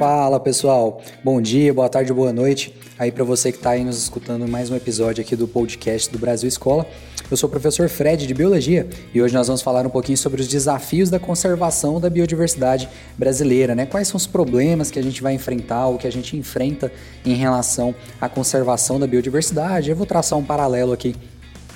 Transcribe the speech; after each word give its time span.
Fala 0.00 0.40
pessoal, 0.40 1.02
bom 1.22 1.42
dia, 1.42 1.74
boa 1.74 1.86
tarde, 1.86 2.10
boa 2.10 2.32
noite. 2.32 2.74
Aí 2.98 3.12
para 3.12 3.22
você 3.22 3.52
que 3.52 3.58
está 3.58 3.72
aí 3.72 3.84
nos 3.84 3.98
escutando 3.98 4.48
mais 4.48 4.70
um 4.70 4.74
episódio 4.74 5.20
aqui 5.20 5.36
do 5.36 5.46
podcast 5.46 6.10
do 6.10 6.18
Brasil 6.18 6.48
Escola. 6.48 6.86
Eu 7.30 7.36
sou 7.36 7.48
o 7.48 7.50
professor 7.50 7.86
Fred 7.86 8.26
de 8.26 8.32
Biologia 8.32 8.88
e 9.12 9.20
hoje 9.20 9.34
nós 9.34 9.46
vamos 9.46 9.60
falar 9.60 9.86
um 9.86 9.90
pouquinho 9.90 10.16
sobre 10.16 10.40
os 10.40 10.48
desafios 10.48 11.10
da 11.10 11.18
conservação 11.18 12.00
da 12.00 12.08
biodiversidade 12.08 12.88
brasileira, 13.18 13.74
né? 13.74 13.84
Quais 13.84 14.08
são 14.08 14.16
os 14.16 14.26
problemas 14.26 14.90
que 14.90 14.98
a 14.98 15.02
gente 15.02 15.22
vai 15.22 15.34
enfrentar, 15.34 15.88
o 15.88 15.98
que 15.98 16.06
a 16.06 16.10
gente 16.10 16.34
enfrenta 16.34 16.90
em 17.22 17.34
relação 17.34 17.94
à 18.18 18.26
conservação 18.26 18.98
da 18.98 19.06
biodiversidade. 19.06 19.90
Eu 19.90 19.96
vou 19.96 20.06
traçar 20.06 20.38
um 20.38 20.42
paralelo 20.42 20.94
aqui 20.94 21.14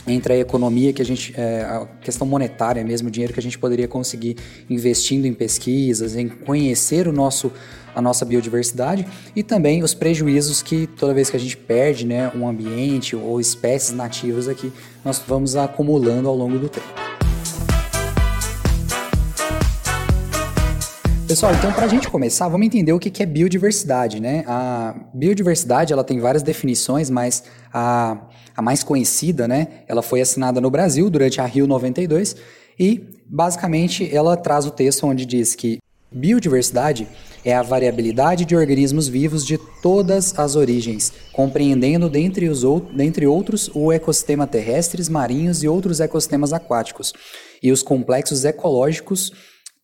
entre 0.06 0.34
a 0.34 0.38
economia 0.38 0.92
que 0.92 1.00
a 1.00 1.04
gente, 1.04 1.32
é, 1.36 1.62
a 1.62 1.86
questão 2.00 2.26
monetária 2.26 2.84
mesmo, 2.84 3.08
o 3.08 3.10
dinheiro 3.10 3.32
que 3.32 3.40
a 3.40 3.42
gente 3.42 3.58
poderia 3.58 3.88
conseguir 3.88 4.36
investindo 4.68 5.26
em 5.26 5.32
pesquisas, 5.32 6.14
em 6.16 6.28
conhecer 6.28 7.08
o 7.08 7.12
nosso, 7.12 7.50
a 7.94 8.02
nossa 8.02 8.24
biodiversidade 8.24 9.06
e 9.34 9.42
também 9.42 9.82
os 9.82 9.94
prejuízos 9.94 10.62
que 10.62 10.86
toda 10.86 11.14
vez 11.14 11.30
que 11.30 11.36
a 11.36 11.40
gente 11.40 11.56
perde 11.56 12.06
né, 12.06 12.30
um 12.34 12.46
ambiente 12.46 13.16
ou 13.16 13.40
espécies 13.40 13.94
nativas 13.94 14.48
aqui, 14.48 14.72
nós 15.04 15.22
vamos 15.26 15.56
acumulando 15.56 16.28
ao 16.28 16.36
longo 16.36 16.58
do 16.58 16.68
tempo. 16.68 16.86
Pessoal, 21.26 21.54
então 21.54 21.72
para 21.72 21.86
a 21.86 21.88
gente 21.88 22.08
começar, 22.08 22.46
vamos 22.48 22.66
entender 22.66 22.92
o 22.92 22.98
que 22.98 23.22
é 23.22 23.26
biodiversidade, 23.26 24.20
né? 24.20 24.44
A 24.46 24.94
biodiversidade, 25.12 25.92
ela 25.92 26.04
tem 26.04 26.20
várias 26.20 26.42
definições, 26.42 27.08
mas 27.08 27.42
a, 27.72 28.18
a 28.56 28.62
mais 28.62 28.82
conhecida, 28.82 29.48
né? 29.48 29.68
Ela 29.86 30.02
foi 30.02 30.20
assinada 30.20 30.60
no 30.60 30.70
Brasil 30.70 31.10
durante 31.10 31.40
a 31.40 31.46
Rio 31.46 31.66
92 31.66 32.36
e, 32.78 33.02
basicamente, 33.26 34.14
ela 34.14 34.36
traz 34.36 34.66
o 34.66 34.70
texto 34.70 35.06
onde 35.06 35.24
diz 35.24 35.54
que 35.54 35.78
biodiversidade 36.10 37.08
é 37.44 37.54
a 37.54 37.62
variabilidade 37.62 38.44
de 38.44 38.56
organismos 38.56 39.08
vivos 39.08 39.44
de 39.44 39.58
todas 39.82 40.38
as 40.38 40.54
origens, 40.54 41.12
compreendendo, 41.32 42.08
dentre, 42.08 42.48
os, 42.48 42.62
dentre 42.94 43.26
outros, 43.26 43.70
o 43.74 43.92
ecossistema 43.92 44.46
terrestres, 44.46 45.08
marinhos 45.08 45.62
e 45.62 45.68
outros 45.68 46.00
ecossistemas 46.00 46.52
aquáticos, 46.52 47.12
e 47.62 47.72
os 47.72 47.82
complexos 47.82 48.44
ecológicos 48.44 49.32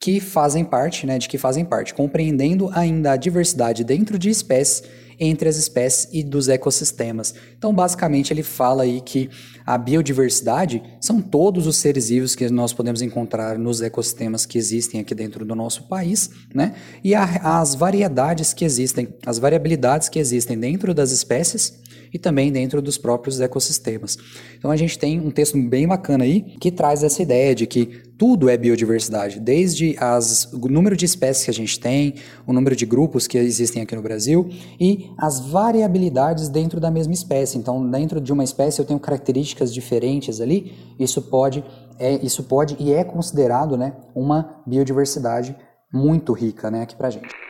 que 0.00 0.18
fazem 0.18 0.64
parte, 0.64 1.06
né, 1.06 1.18
de 1.18 1.28
que 1.28 1.36
fazem 1.36 1.62
parte, 1.62 1.92
compreendendo 1.92 2.70
ainda 2.72 3.12
a 3.12 3.16
diversidade 3.16 3.84
dentro 3.84 4.18
de 4.18 4.30
espécies, 4.30 4.82
entre 5.22 5.46
as 5.46 5.56
espécies 5.56 6.08
e 6.10 6.22
dos 6.22 6.48
ecossistemas. 6.48 7.34
Então, 7.58 7.74
basicamente, 7.74 8.32
ele 8.32 8.42
fala 8.42 8.84
aí 8.84 9.02
que 9.02 9.28
a 9.66 9.76
biodiversidade 9.76 10.82
são 10.98 11.20
todos 11.20 11.66
os 11.66 11.76
seres 11.76 12.08
vivos 12.08 12.34
que 12.34 12.48
nós 12.48 12.72
podemos 12.72 13.02
encontrar 13.02 13.58
nos 13.58 13.82
ecossistemas 13.82 14.46
que 14.46 14.56
existem 14.56 14.98
aqui 14.98 15.14
dentro 15.14 15.44
do 15.44 15.54
nosso 15.54 15.82
país, 15.82 16.30
né? 16.54 16.74
E 17.04 17.14
a, 17.14 17.60
as 17.60 17.74
variedades 17.74 18.54
que 18.54 18.64
existem, 18.64 19.08
as 19.26 19.38
variabilidades 19.38 20.08
que 20.08 20.18
existem 20.18 20.58
dentro 20.58 20.94
das 20.94 21.10
espécies 21.10 21.74
e 22.12 22.18
também 22.18 22.50
dentro 22.50 22.80
dos 22.82 22.98
próprios 22.98 23.40
ecossistemas. 23.40 24.16
Então 24.58 24.70
a 24.70 24.76
gente 24.76 24.98
tem 24.98 25.20
um 25.20 25.30
texto 25.30 25.56
bem 25.60 25.86
bacana 25.86 26.24
aí 26.24 26.42
que 26.60 26.70
traz 26.70 27.02
essa 27.02 27.22
ideia 27.22 27.54
de 27.54 27.66
que 27.66 28.10
tudo 28.18 28.50
é 28.50 28.56
biodiversidade, 28.58 29.40
desde 29.40 29.96
as, 29.98 30.52
o 30.52 30.68
número 30.68 30.94
de 30.94 31.06
espécies 31.06 31.44
que 31.44 31.50
a 31.50 31.54
gente 31.54 31.80
tem, 31.80 32.14
o 32.46 32.52
número 32.52 32.76
de 32.76 32.84
grupos 32.84 33.26
que 33.26 33.38
existem 33.38 33.80
aqui 33.82 33.96
no 33.96 34.02
Brasil 34.02 34.50
e 34.78 35.10
as 35.16 35.40
variabilidades 35.40 36.48
dentro 36.48 36.78
da 36.78 36.90
mesma 36.90 37.14
espécie. 37.14 37.56
Então, 37.56 37.90
dentro 37.90 38.20
de 38.20 38.30
uma 38.30 38.44
espécie 38.44 38.78
eu 38.78 38.84
tenho 38.84 39.00
características 39.00 39.72
diferentes 39.72 40.40
ali, 40.40 40.74
isso 40.98 41.22
pode, 41.22 41.64
é, 41.98 42.14
isso 42.22 42.42
pode 42.42 42.76
e 42.78 42.92
é 42.92 43.02
considerado 43.04 43.76
né, 43.76 43.94
uma 44.14 44.62
biodiversidade 44.66 45.56
muito 45.90 46.34
rica 46.34 46.70
né, 46.70 46.82
aqui 46.82 46.94
pra 46.94 47.08
gente. 47.08 47.49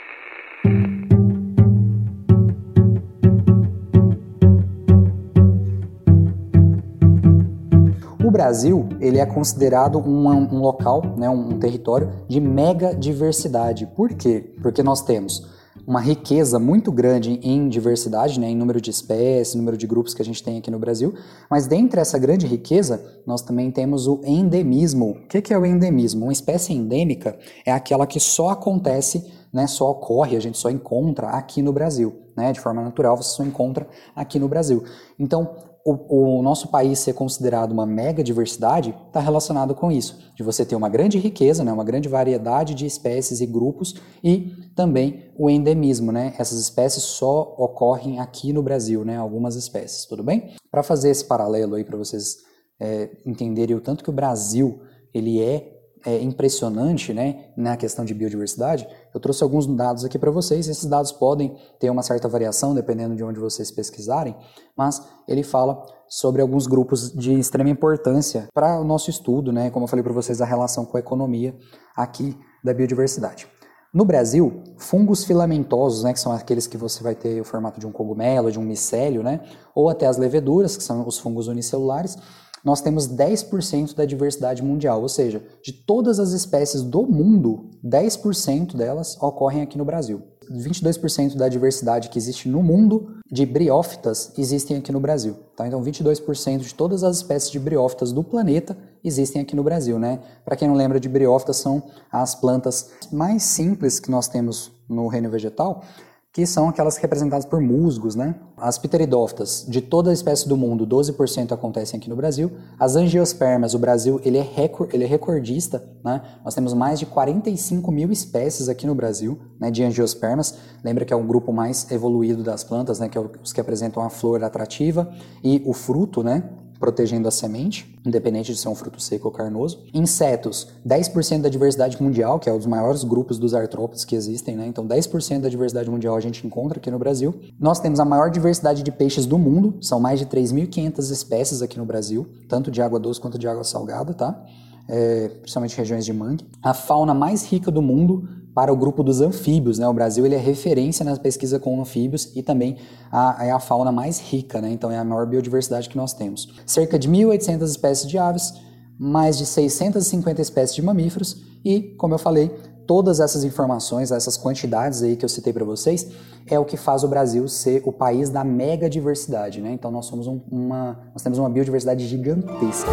Brasil 8.40 8.88
ele 9.02 9.18
é 9.18 9.26
considerado 9.26 9.98
um, 9.98 10.26
um 10.26 10.60
local, 10.60 11.02
né, 11.14 11.28
um, 11.28 11.58
território 11.58 12.10
de 12.26 12.40
mega 12.40 12.94
diversidade. 12.94 13.86
Por 13.94 14.14
quê? 14.14 14.54
Porque 14.62 14.82
nós 14.82 15.02
temos 15.02 15.46
uma 15.86 16.00
riqueza 16.00 16.58
muito 16.58 16.90
grande 16.90 17.38
em 17.42 17.68
diversidade, 17.68 18.40
né, 18.40 18.48
em 18.48 18.56
número 18.56 18.80
de 18.80 18.88
espécies, 18.90 19.54
número 19.54 19.76
de 19.76 19.86
grupos 19.86 20.14
que 20.14 20.22
a 20.22 20.24
gente 20.24 20.42
tem 20.42 20.56
aqui 20.56 20.70
no 20.70 20.78
Brasil, 20.78 21.12
mas 21.50 21.66
dentre 21.66 22.00
essa 22.00 22.18
grande 22.18 22.46
riqueza, 22.46 23.04
nós 23.26 23.42
também 23.42 23.70
temos 23.70 24.06
o 24.06 24.22
endemismo. 24.24 25.10
O 25.10 25.28
que 25.28 25.52
é 25.52 25.58
o 25.58 25.66
endemismo? 25.66 26.24
Uma 26.24 26.32
espécie 26.32 26.72
endêmica 26.72 27.38
é 27.66 27.72
aquela 27.72 28.06
que 28.06 28.18
só 28.18 28.48
acontece, 28.48 29.30
né, 29.52 29.66
só 29.66 29.90
ocorre, 29.90 30.34
a 30.34 30.40
gente 30.40 30.56
só 30.56 30.70
encontra 30.70 31.26
aqui 31.26 31.60
no 31.60 31.74
Brasil. 31.74 32.14
Né, 32.34 32.52
de 32.52 32.60
forma 32.60 32.80
natural, 32.80 33.18
você 33.18 33.36
só 33.36 33.44
encontra 33.44 33.86
aqui 34.16 34.38
no 34.38 34.48
Brasil. 34.48 34.82
Então, 35.18 35.69
o, 35.84 36.38
o, 36.38 36.42
nosso 36.42 36.68
país 36.68 36.98
ser 36.98 37.14
considerado 37.14 37.72
uma 37.72 37.86
mega 37.86 38.22
diversidade 38.22 38.94
está 39.06 39.20
relacionado 39.20 39.74
com 39.74 39.90
isso, 39.90 40.18
de 40.36 40.42
você 40.42 40.64
ter 40.64 40.76
uma 40.76 40.88
grande 40.88 41.18
riqueza, 41.18 41.64
né, 41.64 41.72
uma 41.72 41.84
grande 41.84 42.08
variedade 42.08 42.74
de 42.74 42.86
espécies 42.86 43.40
e 43.40 43.46
grupos 43.46 43.94
e 44.22 44.52
também 44.76 45.30
o 45.36 45.48
endemismo, 45.48 46.12
né? 46.12 46.34
Essas 46.38 46.60
espécies 46.60 47.02
só 47.02 47.54
ocorrem 47.58 48.20
aqui 48.20 48.52
no 48.52 48.62
Brasil, 48.62 49.04
né? 49.04 49.16
Algumas 49.16 49.56
espécies, 49.56 50.04
tudo 50.06 50.22
bem? 50.22 50.54
Para 50.70 50.82
fazer 50.82 51.10
esse 51.10 51.24
paralelo 51.24 51.74
aí 51.74 51.84
para 51.84 51.96
vocês 51.96 52.36
é, 52.78 53.10
entenderem 53.26 53.76
o 53.76 53.80
tanto 53.80 54.04
que 54.04 54.10
o 54.10 54.12
Brasil 54.12 54.80
ele 55.12 55.42
é 55.42 55.79
é, 56.04 56.20
impressionante 56.22 57.12
né, 57.12 57.46
na 57.56 57.76
questão 57.76 58.04
de 58.04 58.14
biodiversidade, 58.14 58.88
eu 59.12 59.20
trouxe 59.20 59.42
alguns 59.42 59.66
dados 59.66 60.04
aqui 60.04 60.18
para 60.18 60.30
vocês. 60.30 60.68
Esses 60.68 60.86
dados 60.86 61.12
podem 61.12 61.56
ter 61.78 61.90
uma 61.90 62.02
certa 62.02 62.28
variação 62.28 62.74
dependendo 62.74 63.14
de 63.14 63.24
onde 63.24 63.38
vocês 63.38 63.70
pesquisarem, 63.70 64.34
mas 64.76 65.02
ele 65.28 65.42
fala 65.42 65.84
sobre 66.08 66.42
alguns 66.42 66.66
grupos 66.66 67.12
de 67.12 67.38
extrema 67.38 67.70
importância 67.70 68.48
para 68.52 68.80
o 68.80 68.84
nosso 68.84 69.10
estudo, 69.10 69.52
né, 69.52 69.70
como 69.70 69.84
eu 69.84 69.88
falei 69.88 70.02
para 70.02 70.12
vocês, 70.12 70.40
a 70.40 70.46
relação 70.46 70.84
com 70.84 70.96
a 70.96 71.00
economia 71.00 71.54
aqui 71.96 72.36
da 72.64 72.74
biodiversidade. 72.74 73.46
No 73.92 74.04
Brasil, 74.04 74.62
fungos 74.76 75.24
filamentosos, 75.24 76.04
né, 76.04 76.12
que 76.12 76.20
são 76.20 76.30
aqueles 76.30 76.68
que 76.68 76.76
você 76.76 77.02
vai 77.02 77.16
ter 77.16 77.40
o 77.40 77.44
formato 77.44 77.80
de 77.80 77.86
um 77.88 77.92
cogumelo, 77.92 78.50
de 78.50 78.58
um 78.58 78.62
micélio, 78.62 79.22
né, 79.22 79.40
ou 79.74 79.88
até 79.88 80.06
as 80.06 80.16
leveduras, 80.16 80.76
que 80.76 80.82
são 80.82 81.06
os 81.06 81.18
fungos 81.18 81.48
unicelulares, 81.48 82.16
nós 82.64 82.80
temos 82.80 83.08
10% 83.08 83.94
da 83.94 84.04
diversidade 84.04 84.62
mundial, 84.62 85.00
ou 85.02 85.08
seja, 85.08 85.42
de 85.62 85.72
todas 85.72 86.18
as 86.18 86.32
espécies 86.32 86.82
do 86.82 87.02
mundo, 87.02 87.70
10% 87.84 88.76
delas 88.76 89.16
ocorrem 89.20 89.62
aqui 89.62 89.78
no 89.78 89.84
Brasil. 89.84 90.22
22% 90.50 91.36
da 91.36 91.48
diversidade 91.48 92.08
que 92.08 92.18
existe 92.18 92.48
no 92.48 92.62
mundo 92.62 93.14
de 93.30 93.46
briófitas 93.46 94.32
existem 94.36 94.76
aqui 94.76 94.90
no 94.90 94.98
Brasil. 94.98 95.36
Tá? 95.54 95.66
Então, 95.66 95.80
22% 95.82 96.58
de 96.58 96.74
todas 96.74 97.04
as 97.04 97.18
espécies 97.18 97.50
de 97.50 97.58
briófitas 97.58 98.12
do 98.12 98.24
planeta 98.24 98.76
existem 99.04 99.40
aqui 99.40 99.54
no 99.54 99.62
Brasil. 99.62 99.98
Né? 99.98 100.18
Para 100.44 100.56
quem 100.56 100.66
não 100.66 100.74
lembra 100.74 100.98
de 100.98 101.08
briófitas, 101.08 101.58
são 101.58 101.82
as 102.10 102.34
plantas 102.34 102.90
mais 103.12 103.44
simples 103.44 104.00
que 104.00 104.10
nós 104.10 104.26
temos 104.26 104.72
no 104.88 105.06
reino 105.06 105.30
vegetal, 105.30 105.84
que 106.32 106.46
são 106.46 106.68
aquelas 106.68 106.96
representadas 106.96 107.44
por 107.44 107.60
musgos, 107.60 108.14
né? 108.14 108.36
As 108.56 108.78
pteridófitas, 108.78 109.66
de 109.68 109.80
toda 109.80 110.10
a 110.10 110.12
espécie 110.12 110.48
do 110.48 110.56
mundo, 110.56 110.86
12% 110.86 111.50
acontecem 111.50 111.98
aqui 111.98 112.08
no 112.08 112.14
Brasil. 112.14 112.52
As 112.78 112.94
angiospermas, 112.94 113.74
o 113.74 113.78
Brasil, 113.80 114.20
ele 114.24 114.38
é, 114.38 114.42
recor 114.42 114.88
ele 114.92 115.02
é 115.02 115.06
recordista, 115.08 115.84
né? 116.04 116.22
Nós 116.44 116.54
temos 116.54 116.72
mais 116.72 117.00
de 117.00 117.06
45 117.06 117.90
mil 117.90 118.12
espécies 118.12 118.68
aqui 118.68 118.86
no 118.86 118.94
Brasil, 118.94 119.40
né, 119.58 119.72
de 119.72 119.82
angiospermas. 119.82 120.54
Lembra 120.84 121.04
que 121.04 121.12
é 121.12 121.16
um 121.16 121.26
grupo 121.26 121.52
mais 121.52 121.90
evoluído 121.90 122.44
das 122.44 122.62
plantas, 122.62 123.00
né, 123.00 123.08
que 123.08 123.18
é 123.18 123.20
os 123.42 123.52
que 123.52 123.60
apresentam 123.60 124.02
a 124.02 124.08
flor 124.08 124.44
atrativa 124.44 125.12
e 125.42 125.60
o 125.66 125.72
fruto, 125.72 126.22
né? 126.22 126.44
Protegendo 126.80 127.28
a 127.28 127.30
semente, 127.30 127.94
independente 128.04 128.52
de 128.52 128.58
ser 128.58 128.70
um 128.70 128.74
fruto 128.74 129.00
seco 129.00 129.28
ou 129.28 129.32
carnoso. 129.32 129.84
Insetos, 129.92 130.66
10% 130.84 131.42
da 131.42 131.50
diversidade 131.50 132.02
mundial, 132.02 132.40
que 132.40 132.48
é 132.48 132.52
um 132.52 132.56
dos 132.56 132.66
maiores 132.66 133.04
grupos 133.04 133.38
dos 133.38 133.54
artrópodes 133.54 134.06
que 134.06 134.16
existem, 134.16 134.56
né? 134.56 134.66
Então 134.66 134.88
10% 134.88 135.40
da 135.40 135.50
diversidade 135.50 135.90
mundial 135.90 136.16
a 136.16 136.20
gente 136.20 136.44
encontra 136.46 136.78
aqui 136.78 136.90
no 136.90 136.98
Brasil. 136.98 137.38
Nós 137.60 137.78
temos 137.78 138.00
a 138.00 138.04
maior 138.04 138.30
diversidade 138.30 138.82
de 138.82 138.90
peixes 138.90 139.26
do 139.26 139.38
mundo, 139.38 139.76
são 139.82 140.00
mais 140.00 140.18
de 140.18 140.24
3.500 140.24 141.10
espécies 141.12 141.60
aqui 141.60 141.78
no 141.78 141.84
Brasil, 141.84 142.26
tanto 142.48 142.70
de 142.70 142.80
água 142.80 142.98
doce 142.98 143.20
quanto 143.20 143.38
de 143.38 143.46
água 143.46 143.62
salgada, 143.62 144.14
tá? 144.14 144.42
É, 144.88 145.28
principalmente 145.28 145.76
regiões 145.76 146.04
de 146.04 146.12
mangue. 146.12 146.44
A 146.62 146.72
fauna 146.72 147.12
mais 147.12 147.44
rica 147.44 147.70
do 147.70 147.82
mundo, 147.82 148.26
para 148.54 148.72
o 148.72 148.76
grupo 148.76 149.02
dos 149.02 149.20
anfíbios. 149.20 149.78
Né? 149.78 149.86
O 149.86 149.92
Brasil 149.92 150.24
ele 150.26 150.34
é 150.34 150.38
referência 150.38 151.04
na 151.04 151.16
pesquisa 151.16 151.58
com 151.58 151.80
anfíbios 151.80 152.32
e 152.34 152.42
também 152.42 152.76
a, 153.10 153.46
é 153.46 153.50
a 153.50 153.60
fauna 153.60 153.92
mais 153.92 154.18
rica, 154.20 154.60
né? 154.60 154.70
então 154.70 154.90
é 154.90 154.98
a 154.98 155.04
maior 155.04 155.26
biodiversidade 155.26 155.88
que 155.88 155.96
nós 155.96 156.12
temos. 156.12 156.48
Cerca 156.66 156.98
de 156.98 157.08
1.800 157.08 157.62
espécies 157.64 158.08
de 158.08 158.18
aves, 158.18 158.52
mais 158.98 159.38
de 159.38 159.46
650 159.46 160.42
espécies 160.42 160.74
de 160.74 160.82
mamíferos 160.82 161.42
e, 161.64 161.94
como 161.96 162.14
eu 162.14 162.18
falei, 162.18 162.48
todas 162.86 163.20
essas 163.20 163.44
informações, 163.44 164.10
essas 164.10 164.36
quantidades 164.36 165.02
aí 165.02 165.16
que 165.16 165.24
eu 165.24 165.28
citei 165.28 165.52
para 165.52 165.64
vocês, 165.64 166.10
é 166.46 166.58
o 166.58 166.64
que 166.64 166.76
faz 166.76 167.04
o 167.04 167.08
Brasil 167.08 167.46
ser 167.46 167.82
o 167.84 167.92
país 167.92 168.30
da 168.30 168.42
mega 168.42 168.90
diversidade. 168.90 169.60
Né? 169.60 169.72
Então 169.72 169.90
nós 169.90 170.06
somos 170.06 170.26
um, 170.26 170.40
uma, 170.50 170.98
nós 171.12 171.22
temos 171.22 171.38
uma 171.38 171.48
biodiversidade 171.48 172.06
gigantesca. 172.06 172.90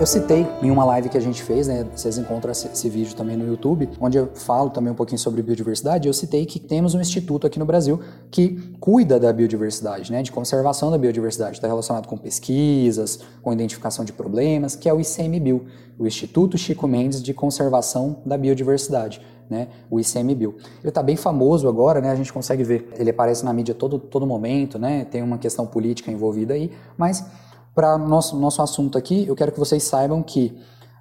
Eu 0.00 0.06
citei 0.06 0.46
em 0.62 0.70
uma 0.70 0.82
live 0.82 1.10
que 1.10 1.18
a 1.18 1.20
gente 1.20 1.42
fez, 1.42 1.68
né? 1.68 1.86
Vocês 1.94 2.16
encontram 2.16 2.50
esse, 2.52 2.88
vídeo 2.88 3.14
também 3.14 3.36
no 3.36 3.46
YouTube, 3.46 3.86
onde 4.00 4.16
eu 4.16 4.30
falo 4.34 4.70
também 4.70 4.90
um 4.90 4.96
pouquinho 4.96 5.18
sobre 5.18 5.42
biodiversidade. 5.42 6.08
Eu 6.08 6.14
citei 6.14 6.46
que 6.46 6.58
temos 6.58 6.94
um 6.94 7.00
instituto 7.02 7.46
aqui 7.46 7.58
no 7.58 7.66
Brasil 7.66 8.00
que 8.30 8.56
cuida 8.80 9.20
da 9.20 9.30
biodiversidade, 9.30 10.10
né? 10.10 10.22
De 10.22 10.32
conservação 10.32 10.90
da 10.90 10.96
biodiversidade. 10.96 11.56
Está 11.56 11.68
relacionado 11.68 12.06
com 12.06 12.16
pesquisas, 12.16 13.20
com 13.42 13.52
identificação 13.52 14.02
de 14.02 14.14
problemas, 14.14 14.74
que 14.74 14.88
é 14.88 14.94
o 14.94 14.98
ICMBio, 14.98 15.66
o 15.98 16.06
Instituto 16.06 16.56
Chico 16.56 16.88
Mendes 16.88 17.22
de 17.22 17.34
Conservação 17.34 18.22
da 18.24 18.38
Biodiversidade 18.38 19.20
né, 19.50 19.66
o 19.90 19.98
ICMBio. 19.98 20.54
Ele 20.78 20.88
está 20.88 21.02
bem 21.02 21.16
famoso 21.16 21.68
agora, 21.68 22.00
né, 22.00 22.10
a 22.12 22.14
gente 22.14 22.32
consegue 22.32 22.62
ver, 22.62 22.88
ele 22.96 23.10
aparece 23.10 23.44
na 23.44 23.52
mídia 23.52 23.74
todo, 23.74 23.98
todo 23.98 24.24
momento, 24.24 24.78
né, 24.78 25.04
tem 25.04 25.22
uma 25.22 25.38
questão 25.38 25.66
política 25.66 26.08
envolvida 26.08 26.54
aí, 26.54 26.70
mas 26.96 27.26
para 27.74 27.96
nosso 27.98 28.36
nosso 28.36 28.62
assunto 28.62 28.98
aqui, 28.98 29.26
eu 29.26 29.36
quero 29.36 29.52
que 29.52 29.58
vocês 29.58 29.82
saibam 29.82 30.22
que 30.22 30.56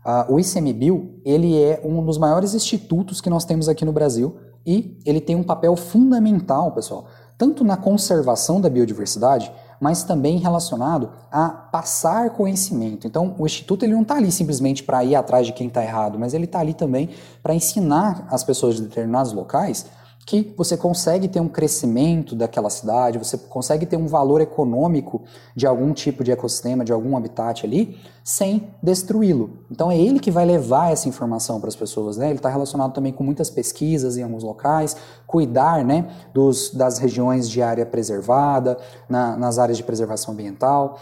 uh, 0.06 0.34
o 0.34 0.40
ICMBio 0.40 1.20
ele 1.26 1.62
é 1.62 1.82
um 1.84 2.04
dos 2.04 2.18
maiores 2.18 2.54
institutos 2.54 3.22
que 3.22 3.30
nós 3.30 3.46
temos 3.46 3.68
aqui 3.68 3.86
no 3.86 3.92
Brasil 3.92 4.38
e 4.66 4.98
ele 5.06 5.22
tem 5.22 5.36
um 5.36 5.44
papel 5.44 5.76
fundamental, 5.76 6.72
pessoal, 6.72 7.08
tanto 7.38 7.64
na 7.64 7.78
conservação 7.78 8.60
da 8.60 8.70
biodiversidade 8.70 9.52
mas 9.80 10.04
também 10.04 10.38
relacionado 10.38 11.12
a 11.32 11.50
passar 11.50 12.32
conhecimento. 12.32 13.08
Então, 13.08 13.36
o 13.38 13.46
instituto 13.46 13.86
ele 13.86 13.94
não 13.94 14.02
está 14.02 14.16
ali 14.16 14.32
simplesmente 14.32 14.84
para 14.84 15.04
ir 15.04 15.16
atrás 15.16 15.48
de 15.48 15.54
quem 15.54 15.68
está 15.68 15.84
errado, 15.84 16.20
mas 16.20 16.34
ele 16.34 16.46
está 16.46 16.60
ali 16.60 16.74
também 16.74 17.10
para 17.42 17.54
ensinar 17.54 18.28
as 18.30 18.44
pessoas 18.44 18.76
de 18.76 18.82
determinados 18.82 19.32
locais 19.32 19.86
que 20.30 20.54
você 20.56 20.78
consegue 20.78 21.28
ter 21.28 21.40
um 21.40 21.48
crescimento 21.48 22.36
daquela 22.36 22.70
cidade, 22.70 23.18
você 23.18 23.36
consegue 23.36 23.88
ter 23.88 23.98
um 23.98 24.06
valor 24.06 24.42
econômico 24.42 25.24
de 25.56 25.66
algum 25.66 25.92
tipo 25.92 26.24
de 26.24 26.32
ecossistema, 26.32 26.86
de 26.86 26.94
algum 26.94 27.18
habitat 27.18 27.66
ali, 27.66 27.98
sem 28.24 28.68
destruí-lo. 28.80 29.66
Então 29.72 29.90
é 29.90 29.98
ele 29.98 30.20
que 30.20 30.30
vai 30.30 30.46
levar 30.46 30.92
essa 30.92 31.10
informação 31.10 31.60
para 31.60 31.68
as 31.68 31.76
pessoas, 31.76 32.18
né? 32.18 32.28
Ele 32.28 32.36
está 32.36 32.48
relacionado 32.48 32.94
também 32.94 33.12
com 33.12 33.24
muitas 33.24 33.50
pesquisas 33.50 34.18
em 34.18 34.22
alguns 34.22 34.44
locais, 34.44 34.96
cuidar, 35.26 35.84
né, 35.84 36.08
dos, 36.32 36.70
das 36.76 37.00
regiões 37.00 37.50
de 37.50 37.64
área 37.64 37.84
preservada, 37.84 38.78
na, 39.10 39.36
nas 39.36 39.58
áreas 39.58 39.78
de 39.78 39.84
preservação 39.84 40.36
ambiental. 40.36 41.00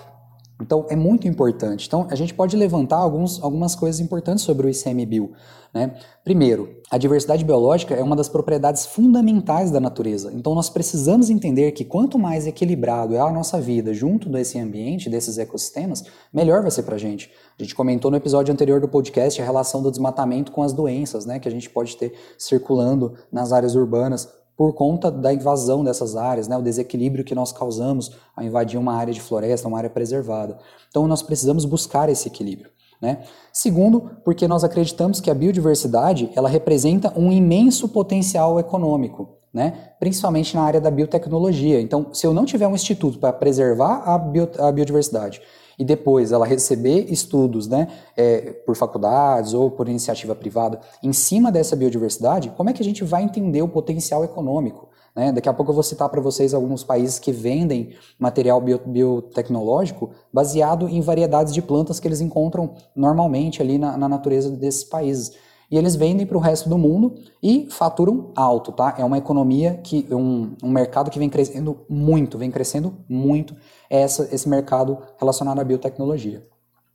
Então 0.62 0.86
é 0.90 0.96
muito 0.96 1.28
importante. 1.28 1.88
Então 1.88 2.08
a 2.10 2.16
gente 2.16 2.34
pode 2.34 2.56
levantar 2.56 2.98
alguns, 2.98 3.42
algumas 3.42 3.76
coisas 3.76 4.02
importantes 4.02 4.44
sobre 4.44 4.68
o 4.68 4.70
ICMBio. 4.70 5.32
Né? 5.74 5.94
Primeiro, 6.24 6.78
a 6.90 6.98
diversidade 6.98 7.46
biológica 7.46 7.94
é 7.94 8.02
uma 8.02 8.16
das 8.16 8.28
propriedades 8.28 8.86
fundamentais 8.86 9.70
da 9.70 9.80
natureza. 9.80 10.32
Então 10.34 10.56
nós 10.56 10.70
precisamos 10.70 11.30
entender 11.30 11.72
que 11.74 11.86
quanto 11.86 12.18
mais 12.18 12.48
equilibrado 12.48 13.14
é 13.14 13.20
a 13.20 13.32
nossa 13.32 13.62
vida 13.62 13.94
junto 13.94 14.30
desse 14.30 14.58
ambiente, 14.58 15.10
desses 15.10 15.38
ecossistemas, 15.38 16.04
melhor 16.34 16.62
vai 16.62 16.72
ser 16.72 16.84
para 16.84 16.96
a 16.96 17.00
gente. 17.00 17.30
A 17.60 17.62
gente 17.62 17.76
comentou 17.76 18.10
no 18.10 18.18
episódio 18.18 18.52
anterior 18.52 18.82
do 18.82 18.88
podcast 18.88 19.42
a 19.42 19.46
relação 19.46 19.82
do 19.84 19.92
desmatamento 19.92 20.52
com 20.52 20.64
as 20.64 20.74
doenças, 20.74 21.26
né, 21.26 21.40
que 21.40 21.48
a 21.48 21.52
gente 21.52 21.70
pode 21.70 21.96
ter 21.98 22.14
circulando 22.38 23.14
nas 23.32 23.52
áreas 23.52 23.76
urbanas 23.76 24.28
por 24.58 24.74
conta 24.74 25.12
da 25.12 25.32
invasão 25.32 25.84
dessas 25.84 26.16
áreas, 26.16 26.48
né, 26.48 26.58
o 26.58 26.64
desequilíbrio 26.64 27.24
que 27.24 27.36
nós 27.36 27.52
causamos 27.52 28.12
ao 28.36 28.44
invadir 28.44 28.80
uma 28.80 28.96
área 28.96 29.14
de 29.14 29.22
floresta, 29.22 29.68
uma 29.68 29.78
área 29.78 29.90
preservada. 29.90 30.58
Então 30.90 31.08
nós 31.08 31.22
precisamos 31.22 31.64
buscar 31.64 32.10
esse 32.10 32.28
equilíbrio. 32.28 32.72
Né? 33.00 33.20
Segundo, 33.54 34.10
porque 34.26 34.48
nós 34.48 34.64
acreditamos 34.64 35.22
que 35.22 35.30
a 35.30 35.34
biodiversidade 35.36 36.32
ela 36.36 36.50
representa 36.50 37.14
um 37.16 37.32
imenso 37.32 37.88
potencial 37.88 38.60
econômico, 38.60 39.30
né? 39.54 39.92
principalmente 40.00 40.56
na 40.56 40.64
área 40.64 40.82
da 40.82 40.90
biotecnologia. 40.90 41.80
Então, 41.80 42.08
se 42.12 42.26
eu 42.26 42.34
não 42.34 42.44
tiver 42.44 42.68
um 42.68 42.74
instituto 42.74 43.20
para 43.20 43.32
preservar 43.32 44.02
a, 44.04 44.18
bio, 44.18 44.50
a, 44.58 44.72
biodiversidade 44.72 45.40
e 45.78 45.86
depois 45.86 46.32
ela 46.32 46.46
receber 46.46 47.12
estudos 47.12 47.68
né, 47.68 47.88
é, 48.16 48.52
por 48.66 48.76
faculdades 48.76 49.54
ou 49.54 49.70
por 49.70 49.88
iniciativa 49.88 50.34
privada 50.34 50.80
em 51.04 51.14
cima 51.14 51.52
dessa 51.52 51.76
biodiversidade, 51.76 52.52
como 52.58 52.70
é 52.70 52.74
que 52.74 52.82
a 52.82 52.86
gente 52.86 53.04
vai 53.04 53.24
entender 53.24 53.62
o 53.62 53.68
potencial 53.68 54.24
econômico? 54.24 54.90
Né? 55.16 55.32
Daqui 55.32 55.50
a 55.50 55.54
pouco 55.54 55.72
eu 55.72 55.74
vou 55.74 55.84
citar 55.84 56.10
para 56.10 56.22
vocês 56.22 56.54
alguns 56.54 56.84
países 56.84 57.18
que 57.18 57.32
vendem 57.32 57.96
material 58.20 58.62
bio, 58.62 58.80
biotecnológico 58.86 60.12
baseado 60.32 60.88
em 60.88 61.02
variedades 61.02 61.54
de 61.54 61.62
plantas 61.62 62.00
que 62.00 62.08
eles 62.08 62.22
encontram 62.22 62.74
normalmente 62.96 63.62
ali 63.62 63.78
na, 63.78 63.98
na 63.98 64.08
natureza 64.08 64.52
desses 64.52 64.84
países. 64.84 65.34
E 65.70 65.78
eles 65.78 65.96
vendem 65.96 66.26
para 66.26 66.38
o 66.38 66.40
resto 66.40 66.70
do 66.70 66.78
mundo 66.78 67.16
e 67.44 67.68
faturam 67.70 68.32
alto, 68.36 68.72
tá? 68.72 68.96
É 68.98 69.04
uma 69.04 69.18
economia 69.18 69.80
que 69.84 70.08
um, 70.12 70.56
um 70.64 70.70
mercado 70.70 71.12
que 71.12 71.20
vem 71.20 71.30
crescendo 71.30 71.86
muito, 71.90 72.38
vem 72.38 72.50
crescendo 72.50 72.96
muito 73.10 73.56
essa, 73.90 74.28
esse 74.34 74.48
mercado 74.48 74.98
relacionado 75.20 75.60
à 75.60 75.64
biotecnologia. 75.64 76.46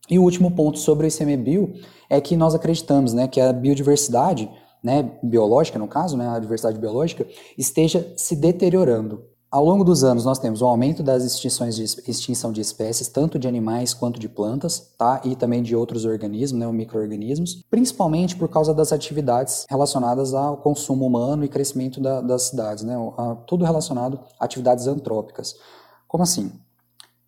E 0.09 0.19
o 0.19 0.23
último 0.23 0.51
ponto 0.51 0.79
sobre 0.79 1.07
o 1.07 1.09
ICMBio 1.09 1.75
é 2.09 2.21
que 2.21 2.37
nós 2.37 2.55
acreditamos, 2.55 3.13
né, 3.13 3.29
que 3.29 3.41
a 3.41 3.53
biodiversidade 3.53 4.51
né, 4.83 5.13
biológica, 5.23 5.79
no 5.79 5.87
caso, 5.87 6.17
né, 6.17 6.29
a 6.29 6.39
diversidade 6.39 6.79
biológica, 6.79 7.27
esteja 7.57 8.13
se 8.17 8.35
deteriorando. 8.35 9.25
Ao 9.53 9.63
longo 9.63 9.85
dos 9.85 10.03
anos, 10.03 10.25
nós 10.25 10.39
temos 10.39 10.63
o 10.63 10.65
aumento 10.65 11.03
das 11.03 11.25
extinções 11.25 11.77
de, 11.77 11.83
extinção 11.83 12.51
de 12.51 12.63
espécies, 12.63 13.07
tanto 13.07 13.39
de 13.39 13.47
animais 13.47 13.93
quanto 13.93 14.19
de 14.19 14.27
plantas, 14.27 14.95
tá? 14.97 15.21
e 15.25 15.37
também 15.37 15.63
de 15.63 15.77
outros 15.77 16.07
organismos, 16.07 16.59
né, 16.59 16.67
micro-organismos, 16.73 17.63
principalmente 17.69 18.35
por 18.35 18.49
causa 18.49 18.73
das 18.73 18.95
atividades 18.95 19.67
relacionadas 19.69 20.33
ao 20.33 20.57
consumo 20.57 21.05
humano 21.05 21.45
e 21.45 21.51
crescimento 21.51 22.01
da, 22.01 22.23
das 22.23 22.45
cidades, 22.45 22.83
né? 22.83 22.97
A, 23.19 23.35
tudo 23.47 23.63
relacionado 23.63 24.19
a 24.41 24.47
atividades 24.47 24.87
antrópicas. 24.87 25.55
Como 26.09 26.25
assim? 26.25 26.51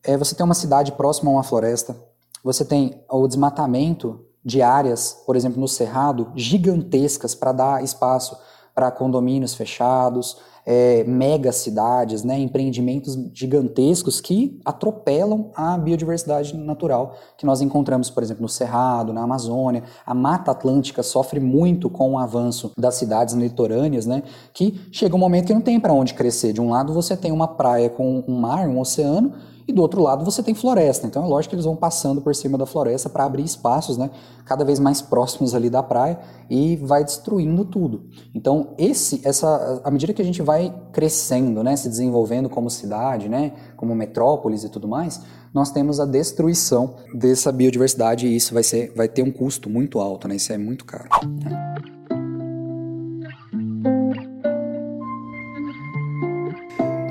É, 0.03 0.17
você 0.17 0.35
tem 0.35 0.45
uma 0.45 0.55
cidade 0.55 0.93
próxima 0.93 1.31
a 1.31 1.35
uma 1.35 1.43
floresta, 1.43 1.95
você 2.43 2.65
tem 2.65 3.03
o 3.07 3.29
desmatamento 3.29 4.25
de 4.43 4.63
áreas, 4.63 5.23
por 5.27 5.37
exemplo, 5.37 5.61
no 5.61 5.69
Cerrado, 5.69 6.33
gigantescas 6.35 7.35
para 7.35 7.53
dar 7.53 7.85
espaço 7.85 8.35
para 8.75 8.91
condomínios 8.91 9.55
fechados, 9.55 10.39
é, 10.67 11.05
mega 11.05 11.53
cidades, 11.53 12.25
né, 12.25 12.39
empreendimentos 12.39 13.19
gigantescos 13.33 14.21
que 14.21 14.59
atropelam 14.65 15.51
a 15.55 15.77
biodiversidade 15.77 16.57
natural 16.57 17.17
que 17.37 17.45
nós 17.45 17.61
encontramos, 17.61 18.11
por 18.11 18.23
exemplo, 18.23 18.43
no 18.43 18.49
Cerrado, 18.49 19.13
na 19.13 19.23
Amazônia. 19.23 19.85
A 20.07 20.15
Mata 20.15 20.51
Atlântica 20.51 21.03
sofre 21.03 21.41
muito 21.41 21.91
com 21.91 22.13
o 22.13 22.19
avanço 22.19 22.73
das 22.79 22.95
cidades 22.95 23.35
litorâneas, 23.35 24.07
né, 24.07 24.23
que 24.53 24.81
chega 24.91 25.15
um 25.15 25.19
momento 25.19 25.47
que 25.47 25.55
não 25.55 25.61
tem 25.61 25.79
para 25.79 25.93
onde 25.93 26.15
crescer. 26.15 26.53
De 26.53 26.61
um 26.61 26.71
lado 26.71 26.93
você 26.93 27.17
tem 27.17 27.33
uma 27.33 27.49
praia 27.49 27.91
com 27.91 28.25
um 28.27 28.39
mar, 28.39 28.69
um 28.69 28.81
oceano, 28.81 29.33
e 29.67 29.73
do 29.73 29.83
outro 29.83 30.03
lado 30.03 30.25
você 30.25 30.43
tem 30.43 30.55
floresta. 30.55 31.07
Então 31.07 31.25
é 31.25 31.27
lógico 31.27 31.51
que 31.51 31.55
eles 31.57 31.65
vão 31.65 31.77
passando 31.77 32.21
por 32.21 32.35
cima 32.35 32.59
da 32.59 32.67
floresta 32.67 33.09
para 33.09 33.25
abrir 33.25 33.45
espaços, 33.45 33.97
né, 33.97 34.11
cada 34.45 34.65
vez 34.65 34.79
mais 34.79 35.01
próximos 35.01 35.55
ali 35.55 35.71
da 35.71 35.83
praia 35.83 36.19
e 36.51 36.77
vai 36.77 37.05
destruindo 37.05 37.65
tudo. 37.65 38.05
Então 38.35 38.75
esse, 38.79 39.21
essa, 39.25 39.81
à 39.85 39.91
medida 39.91 40.13
que 40.13 40.23
a 40.23 40.25
gente 40.25 40.43
vai 40.43 40.75
crescendo, 40.93 41.63
né, 41.63 41.77
se 41.77 41.89
desenvolvendo 41.89 42.49
como 42.49 42.69
cidade, 42.71 43.29
né, 43.29 43.53
como 43.77 43.95
metrópolis 43.95 44.65
e 44.65 44.69
tudo 44.69 44.87
mais, 44.87 45.21
nós 45.53 45.71
temos 45.71 46.01
a 46.01 46.05
destruição 46.05 46.97
dessa 47.15 47.53
biodiversidade 47.53 48.27
e 48.27 48.35
isso 48.35 48.53
vai 48.53 48.65
ser, 48.65 48.93
vai 48.97 49.09
ter 49.09 49.23
um 49.23 49.31
custo 49.31 49.71
muito 49.71 50.01
alto, 50.01 50.27
né? 50.27 50.35
Isso 50.35 50.53
é 50.53 50.59
muito 50.59 50.85
caro. 50.85 51.09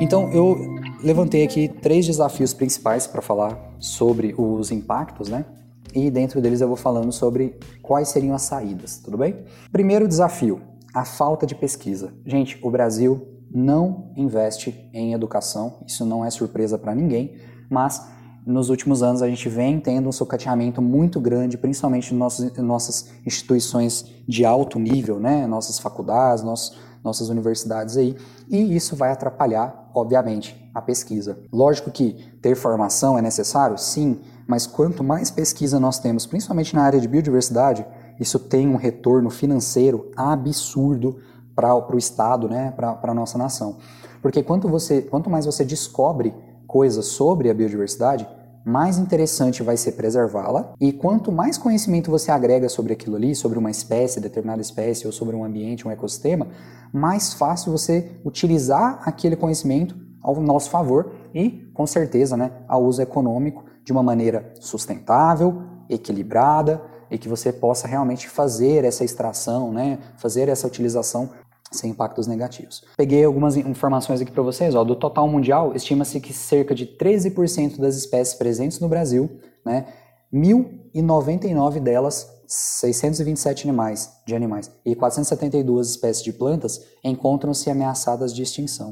Então 0.01 0.29
eu 0.33 0.72
levantei 1.03 1.43
aqui 1.43 1.67
três 1.67 2.05
desafios 2.05 2.53
principais 2.53 3.05
para 3.05 3.21
falar 3.21 3.75
sobre 3.79 4.33
os 4.37 4.71
impactos, 4.71 5.29
né? 5.29 5.45
E 5.93 6.09
dentro 6.09 6.41
deles 6.41 6.61
eu 6.61 6.67
vou 6.67 6.77
falando 6.77 7.11
sobre 7.11 7.55
quais 7.81 8.07
seriam 8.07 8.33
as 8.33 8.43
saídas, 8.43 8.97
tudo 8.97 9.17
bem? 9.17 9.43
Primeiro 9.71 10.07
desafio, 10.07 10.61
a 10.93 11.05
falta 11.05 11.45
de 11.45 11.53
pesquisa. 11.53 12.13
Gente, 12.25 12.57
o 12.63 12.71
Brasil 12.71 13.27
não 13.53 14.11
investe 14.15 14.89
em 14.93 15.13
educação, 15.13 15.83
isso 15.85 16.05
não 16.05 16.25
é 16.25 16.31
surpresa 16.31 16.77
para 16.77 16.95
ninguém, 16.95 17.35
mas 17.69 18.07
nos 18.45 18.69
últimos 18.69 19.03
anos 19.03 19.21
a 19.21 19.29
gente 19.29 19.47
vem 19.47 19.79
tendo 19.79 20.09
um 20.09 20.11
sucateamento 20.11 20.81
muito 20.81 21.19
grande, 21.19 21.57
principalmente 21.57 22.13
em 22.13 22.17
nossas 22.61 23.11
instituições 23.25 24.05
de 24.27 24.43
alto 24.43 24.79
nível, 24.79 25.19
né? 25.19 25.45
nossas 25.45 25.79
faculdades, 25.79 26.43
nossos, 26.43 26.77
nossas 27.03 27.29
universidades 27.29 27.97
aí, 27.97 28.15
e 28.47 28.75
isso 28.75 28.95
vai 28.95 29.11
atrapalhar, 29.11 29.89
obviamente, 29.93 30.69
a 30.73 30.81
pesquisa. 30.81 31.37
Lógico 31.51 31.91
que 31.91 32.13
ter 32.41 32.55
formação 32.55 33.17
é 33.17 33.21
necessário, 33.21 33.77
sim, 33.77 34.21
mas 34.47 34.65
quanto 34.65 35.03
mais 35.03 35.29
pesquisa 35.29 35.79
nós 35.79 35.99
temos, 35.99 36.25
principalmente 36.25 36.75
na 36.75 36.83
área 36.83 36.99
de 36.99 37.07
biodiversidade, 37.07 37.85
isso 38.19 38.39
tem 38.39 38.67
um 38.67 38.75
retorno 38.75 39.29
financeiro 39.29 40.11
absurdo 40.15 41.17
para 41.55 41.75
o 41.75 41.97
Estado, 41.97 42.47
né, 42.47 42.71
para 42.71 42.97
a 43.01 43.13
nossa 43.13 43.37
nação. 43.37 43.77
Porque 44.21 44.41
quanto, 44.41 44.67
você, 44.67 45.01
quanto 45.01 45.29
mais 45.29 45.45
você 45.45 45.65
descobre 45.65 46.33
coisas 46.65 47.05
sobre 47.07 47.49
a 47.49 47.53
biodiversidade, 47.53 48.27
mais 48.65 48.97
interessante 48.97 49.61
vai 49.61 49.77
ser 49.77 49.93
preservá-la. 49.93 50.73
E 50.79 50.91
quanto 50.91 51.31
mais 51.31 51.57
conhecimento 51.57 52.09
você 52.09 52.31
agrega 52.31 52.69
sobre 52.69 52.93
aquilo 52.93 53.15
ali, 53.15 53.35
sobre 53.35 53.59
uma 53.59 53.71
espécie, 53.71 54.19
determinada 54.19 54.61
espécie, 54.61 55.05
ou 55.05 55.11
sobre 55.11 55.35
um 55.35 55.43
ambiente, 55.43 55.87
um 55.87 55.91
ecossistema, 55.91 56.47
mais 56.91 57.33
fácil 57.33 57.71
você 57.71 58.11
utilizar 58.23 59.01
aquele 59.03 59.35
conhecimento 59.35 59.95
ao 60.21 60.39
nosso 60.39 60.69
favor 60.69 61.11
e, 61.33 61.69
com 61.73 61.85
certeza, 61.85 62.37
né, 62.37 62.51
ao 62.67 62.83
uso 62.83 63.01
econômico 63.01 63.65
de 63.83 63.91
uma 63.91 64.01
maneira 64.01 64.53
sustentável, 64.59 65.63
equilibrada 65.89 66.81
e 67.11 67.17
que 67.17 67.27
você 67.27 67.51
possa 67.51 67.87
realmente 67.87 68.29
fazer 68.29 68.85
essa 68.85 69.03
extração, 69.03 69.71
né, 69.71 69.99
fazer 70.17 70.47
essa 70.47 70.65
utilização 70.65 71.29
sem 71.75 71.91
impactos 71.91 72.27
negativos. 72.27 72.83
Peguei 72.97 73.23
algumas 73.23 73.57
informações 73.57 74.21
aqui 74.21 74.31
para 74.31 74.43
vocês. 74.43 74.75
Ó, 74.75 74.83
do 74.83 74.95
total 74.95 75.27
mundial, 75.27 75.75
estima-se 75.75 76.19
que 76.19 76.33
cerca 76.33 76.73
de 76.73 76.85
13% 76.85 77.79
das 77.79 77.95
espécies 77.95 78.33
presentes 78.33 78.79
no 78.79 78.87
Brasil, 78.87 79.29
né, 79.65 79.85
1.099 80.33 81.79
delas 81.79 82.27
627 82.47 83.67
animais, 83.67 84.11
de 84.25 84.35
animais 84.35 84.71
e 84.85 84.95
472 84.95 85.89
espécies 85.89 86.23
de 86.23 86.33
plantas 86.33 86.81
encontram-se 87.03 87.69
ameaçadas 87.69 88.33
de 88.33 88.43
extinção. 88.43 88.91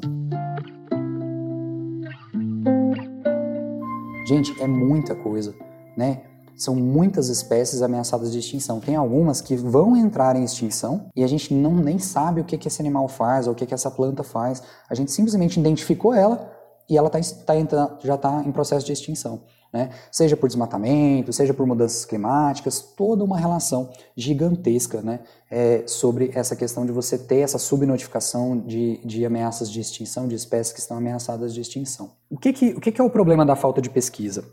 Gente, 4.26 4.60
é 4.62 4.68
muita 4.68 5.14
coisa, 5.14 5.54
né? 5.98 6.22
São 6.62 6.76
muitas 6.76 7.28
espécies 7.28 7.82
ameaçadas 7.82 8.32
de 8.32 8.38
extinção. 8.38 8.80
Tem 8.80 8.96
algumas 8.96 9.42
que 9.42 9.56
vão 9.56 9.98
entrar 9.98 10.36
em 10.36 10.44
extinção 10.44 11.10
e 11.16 11.24
a 11.24 11.28
gente 11.28 11.56
não 11.56 11.76
nem 11.76 11.98
sabe 11.98 12.40
o 12.40 12.44
que, 12.44 12.56
que 12.56 12.68
esse 12.68 12.80
animal 12.80 13.08
faz 13.08 13.48
ou 13.48 13.54
o 13.54 13.56
que, 13.56 13.66
que 13.66 13.74
essa 13.74 13.90
planta 13.90 14.22
faz. 14.22 14.62
A 14.88 14.94
gente 14.94 15.12
simplesmente 15.12 15.60
identificou 15.60 16.14
ela 16.14 16.52
e 16.88 16.96
ela 16.96 17.10
tá, 17.10 17.20
tá, 17.20 17.98
já 18.04 18.14
está 18.14 18.44
em 18.46 18.52
processo 18.52 18.86
de 18.86 18.94
extinção. 18.94 19.42
Né? 19.74 19.90
Seja 20.12 20.38
por 20.38 20.46
desmatamento, 20.46 21.34
seja 21.34 21.52
por 21.52 21.66
mudanças 21.66 22.06
climáticas, 22.06 22.80
toda 22.96 23.24
uma 23.24 23.40
relação 23.40 23.90
gigantesca 24.16 25.02
né? 25.02 25.22
É, 25.50 25.84
sobre 25.88 26.30
essa 26.36 26.56
questão 26.56 26.86
de 26.86 26.92
você 26.92 27.18
ter 27.18 27.38
essa 27.38 27.58
subnotificação 27.58 28.60
de, 28.60 29.02
de 29.04 29.26
ameaças 29.26 29.72
de 29.72 29.80
extinção, 29.80 30.28
de 30.28 30.36
espécies 30.36 30.74
que 30.74 30.80
estão 30.80 30.98
ameaçadas 30.98 31.56
de 31.56 31.62
extinção. 31.62 32.12
O 32.30 32.38
que, 32.38 32.54
que, 32.54 32.70
o 32.74 32.80
que, 32.80 32.92
que 32.92 33.02
é 33.02 33.04
o 33.04 33.10
problema 33.10 33.44
da 33.44 33.56
falta 33.56 33.82
de 33.82 33.90
pesquisa? 33.90 34.46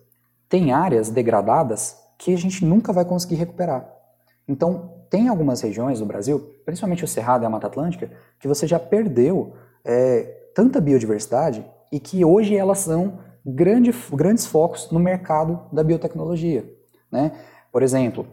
Tem 0.49 0.73
áreas 0.73 1.11
degradadas 1.11 1.97
que 2.17 2.33
a 2.35 2.39
gente 2.39 2.65
nunca 2.65 2.93
vai 2.93 3.05
conseguir 3.05 3.37
recuperar. 3.37 3.89
Então, 4.47 4.99
tem 5.11 5.29
algumas 5.29 5.61
regiões 5.61 6.01
do 6.01 6.07
Brasil, 6.07 6.55
principalmente 6.65 7.05
o 7.05 7.09
Cerrado 7.09 7.43
e 7.43 7.47
a 7.47 7.51
Mata 7.51 7.67
Atlântica, 7.67 8.11
que 8.41 8.49
você 8.49 8.67
já 8.67 8.79
perdeu 8.79 9.55
é, 9.85 10.23
tanta 10.55 10.81
biodiversidade 10.81 11.65
e 11.93 12.01
que 12.01 12.25
hoje 12.25 12.57
elas 12.57 12.79
são 12.81 13.19
grande, 13.45 13.95
grandes 14.13 14.47
focos 14.47 14.91
no 14.91 14.99
mercado 14.99 15.61
da 15.73 15.83
biotecnologia. 15.83 16.69
Né? 17.11 17.33
Por 17.73 17.83
exemplo, 17.83 18.27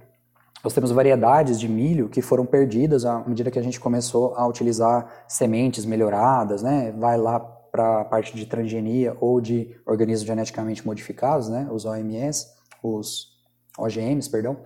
nós 0.64 0.74
temos 0.74 0.92
variedades 0.92 1.60
de 1.60 1.70
milho 1.70 2.10
que 2.10 2.22
foram 2.22 2.46
perdidas 2.46 3.06
à 3.06 3.24
medida 3.26 3.52
que 3.52 3.60
a 3.60 3.62
gente 3.62 3.80
começou 3.80 4.36
a 4.36 4.48
utilizar 4.48 5.24
sementes 5.28 5.86
melhoradas, 5.86 6.64
né? 6.64 6.94
vai 6.98 7.18
lá 7.18 7.40
para 7.76 8.00
a 8.00 8.06
parte 8.06 8.34
de 8.34 8.46
transgenia 8.46 9.18
ou 9.20 9.42
de 9.42 9.76
organismos 9.86 10.26
geneticamente 10.26 10.86
modificados, 10.88 11.50
né, 11.50 11.68
os 11.70 11.84
OMS, 11.84 12.48
os 12.82 13.36
OGMs, 13.78 14.30
perdão, 14.30 14.62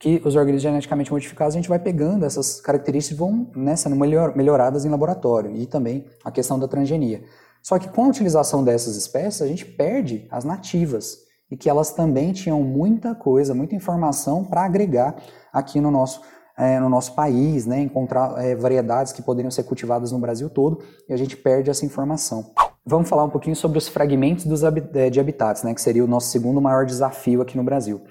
que 0.00 0.20
os 0.24 0.34
organismos 0.34 0.64
geneticamente 0.64 1.12
modificados 1.12 1.54
a 1.54 1.58
gente 1.58 1.68
vai 1.68 1.78
pegando 1.78 2.24
essas 2.24 2.60
características 2.60 3.16
e 3.16 3.20
vão 3.20 3.48
né, 3.54 3.76
sendo 3.76 3.94
melhor, 3.94 4.34
melhoradas 4.36 4.84
em 4.84 4.88
laboratório 4.88 5.54
e 5.54 5.64
também 5.64 6.06
a 6.24 6.32
questão 6.32 6.58
da 6.58 6.66
transgenia. 6.66 7.22
Só 7.62 7.78
que 7.78 7.88
com 7.88 8.06
a 8.06 8.08
utilização 8.08 8.64
dessas 8.64 8.96
espécies 8.96 9.42
a 9.42 9.46
gente 9.46 9.64
perde 9.64 10.26
as 10.28 10.44
nativas 10.44 11.18
e 11.48 11.56
que 11.56 11.70
elas 11.70 11.92
também 11.92 12.32
tinham 12.32 12.60
muita 12.64 13.14
coisa, 13.14 13.54
muita 13.54 13.76
informação 13.76 14.44
para 14.44 14.64
agregar 14.64 15.22
aqui 15.52 15.80
no 15.80 15.90
nosso 15.92 16.20
é, 16.60 16.78
no 16.78 16.90
nosso 16.90 17.14
país, 17.14 17.64
né, 17.64 17.80
encontrar 17.80 18.34
é, 18.36 18.54
variedades 18.54 19.12
que 19.12 19.22
poderiam 19.22 19.50
ser 19.50 19.62
cultivadas 19.62 20.12
no 20.12 20.18
Brasil 20.18 20.50
todo 20.50 20.80
e 21.08 21.12
a 21.12 21.16
gente 21.16 21.34
perde 21.34 21.70
essa 21.70 21.86
informação. 21.86 22.52
Vamos 22.84 23.08
falar 23.08 23.24
um 23.24 23.30
pouquinho 23.30 23.56
sobre 23.56 23.78
os 23.78 23.88
fragmentos 23.88 24.44
dos, 24.44 24.62
é, 24.62 25.08
de 25.08 25.18
habitats, 25.18 25.62
né, 25.62 25.72
que 25.72 25.80
seria 25.80 26.04
o 26.04 26.06
nosso 26.06 26.28
segundo 26.28 26.60
maior 26.60 26.84
desafio 26.84 27.40
aqui 27.40 27.56
no 27.56 27.64
Brasil. 27.64 28.02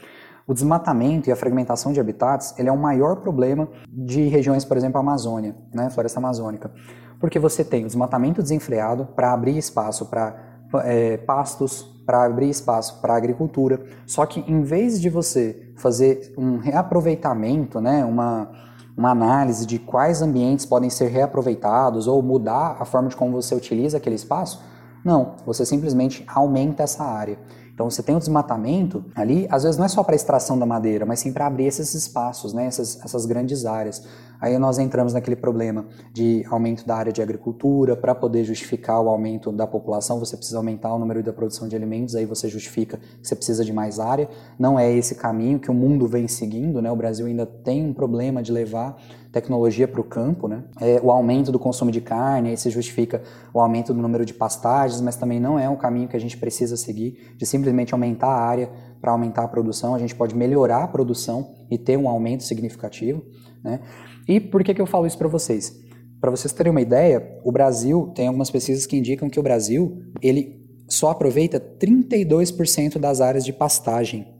O 0.47 0.53
desmatamento 0.53 1.29
e 1.29 1.31
a 1.31 1.35
fragmentação 1.35 1.93
de 1.93 1.99
habitats 1.99 2.57
ele 2.57 2.69
é 2.69 2.71
o 2.71 2.77
maior 2.77 3.17
problema 3.17 3.69
de 3.87 4.27
regiões, 4.27 4.65
por 4.65 4.77
exemplo, 4.77 4.97
a 4.97 5.01
Amazônia, 5.01 5.55
né, 5.71 5.91
floresta 5.91 6.19
amazônica, 6.19 6.71
porque 7.19 7.37
você 7.37 7.63
tem 7.63 7.83
o 7.83 7.87
desmatamento 7.87 8.41
desenfreado 8.41 9.05
para 9.15 9.31
abrir 9.31 9.59
espaço 9.59 10.07
para 10.07 10.58
é, 10.83 11.17
pastos, 11.17 11.99
para 12.09 12.23
abrir 12.23 12.49
espaço 12.49 12.99
para 13.01 13.15
agricultura. 13.15 13.79
Só 14.07 14.25
que 14.25 14.39
em 14.51 14.63
vez 14.63 14.99
de 14.99 15.11
você 15.11 15.71
fazer 15.75 16.33
um 16.35 16.57
reaproveitamento, 16.57 17.79
né, 17.79 18.03
uma, 18.03 18.49
uma 18.97 19.11
análise 19.11 19.63
de 19.63 19.77
quais 19.77 20.19
ambientes 20.19 20.65
podem 20.65 20.89
ser 20.89 21.09
reaproveitados 21.09 22.07
ou 22.07 22.19
mudar 22.23 22.77
a 22.79 22.83
forma 22.83 23.09
de 23.09 23.15
como 23.15 23.39
você 23.39 23.53
utiliza 23.53 23.97
aquele 23.97 24.15
espaço, 24.15 24.59
não, 25.05 25.35
você 25.45 25.63
simplesmente 25.63 26.25
aumenta 26.27 26.81
essa 26.81 27.03
área. 27.03 27.37
Então 27.79 27.89
você 27.89 28.03
tem 28.03 28.13
o 28.13 28.19
desmatamento 28.19 29.05
ali, 29.15 29.47
às 29.49 29.63
vezes 29.63 29.77
não 29.77 29.85
é 29.85 29.87
só 29.87 30.03
para 30.03 30.13
extração 30.13 30.59
da 30.59 30.65
madeira, 30.65 31.05
mas 31.05 31.21
sim 31.21 31.31
para 31.31 31.47
abrir 31.47 31.63
esses 31.63 31.93
espaços, 31.93 32.51
né, 32.51 32.65
essas, 32.65 32.99
essas 33.05 33.25
grandes 33.25 33.65
áreas. 33.65 34.03
Aí 34.41 34.57
nós 34.57 34.77
entramos 34.79 35.13
naquele 35.13 35.37
problema 35.37 35.85
de 36.11 36.45
aumento 36.49 36.85
da 36.85 36.97
área 36.97 37.13
de 37.13 37.21
agricultura, 37.21 37.95
para 37.95 38.13
poder 38.13 38.43
justificar 38.43 39.01
o 39.01 39.07
aumento 39.07 39.49
da 39.53 39.65
população, 39.65 40.19
você 40.19 40.35
precisa 40.35 40.57
aumentar 40.57 40.93
o 40.93 40.99
número 40.99 41.23
da 41.23 41.31
produção 41.31 41.69
de 41.69 41.75
alimentos, 41.75 42.15
aí 42.15 42.25
você 42.25 42.49
justifica 42.49 42.97
que 42.97 43.25
você 43.25 43.33
precisa 43.33 43.63
de 43.63 43.71
mais 43.71 43.97
área. 43.97 44.27
Não 44.57 44.77
é 44.77 44.91
esse 44.91 45.15
caminho 45.15 45.57
que 45.57 45.71
o 45.71 45.73
mundo 45.73 46.05
vem 46.05 46.27
seguindo, 46.27 46.81
né? 46.81 46.91
O 46.91 46.97
Brasil 46.97 47.27
ainda 47.27 47.45
tem 47.45 47.85
um 47.85 47.93
problema 47.93 48.43
de 48.43 48.51
levar 48.51 49.01
tecnologia 49.31 49.87
para 49.87 50.01
o 50.01 50.03
campo, 50.03 50.47
né? 50.47 50.63
É, 50.81 50.99
o 51.03 51.11
aumento 51.11 51.51
do 51.51 51.59
consumo 51.59 51.91
de 51.91 52.01
carne, 52.01 52.49
aí 52.49 52.57
se 52.57 52.69
justifica 52.69 53.21
o 53.53 53.59
aumento 53.59 53.93
do 53.93 54.01
número 54.01 54.25
de 54.25 54.33
pastagens, 54.33 55.01
mas 55.01 55.15
também 55.15 55.39
não 55.39 55.59
é 55.59 55.69
um 55.69 55.75
caminho 55.75 56.07
que 56.07 56.15
a 56.15 56.19
gente 56.19 56.37
precisa 56.37 56.75
seguir, 56.75 57.35
de 57.37 57.45
simplesmente 57.45 57.93
aumentar 57.93 58.27
a 58.27 58.41
área 58.41 58.69
para 58.99 59.11
aumentar 59.11 59.43
a 59.43 59.47
produção. 59.47 59.93
A 59.93 59.99
gente 59.99 60.15
pode 60.15 60.35
melhorar 60.35 60.83
a 60.83 60.87
produção 60.87 61.55
e 61.69 61.77
ter 61.77 61.97
um 61.97 62.09
aumento 62.09 62.43
significativo, 62.43 63.23
né? 63.63 63.81
E 64.27 64.39
por 64.39 64.63
que, 64.63 64.73
que 64.73 64.81
eu 64.81 64.87
falo 64.87 65.05
isso 65.05 65.17
para 65.17 65.27
vocês? 65.27 65.79
Para 66.19 66.31
vocês 66.31 66.51
terem 66.51 66.71
uma 66.71 66.81
ideia, 66.81 67.39
o 67.43 67.51
Brasil 67.51 68.11
tem 68.15 68.27
algumas 68.27 68.51
pesquisas 68.51 68.85
que 68.85 68.97
indicam 68.97 69.29
que 69.29 69.39
o 69.39 69.43
Brasil 69.43 70.01
ele 70.21 70.59
só 70.87 71.11
aproveita 71.11 71.59
32% 71.59 72.97
das 72.97 73.21
áreas 73.21 73.45
de 73.45 73.53
pastagem 73.53 74.38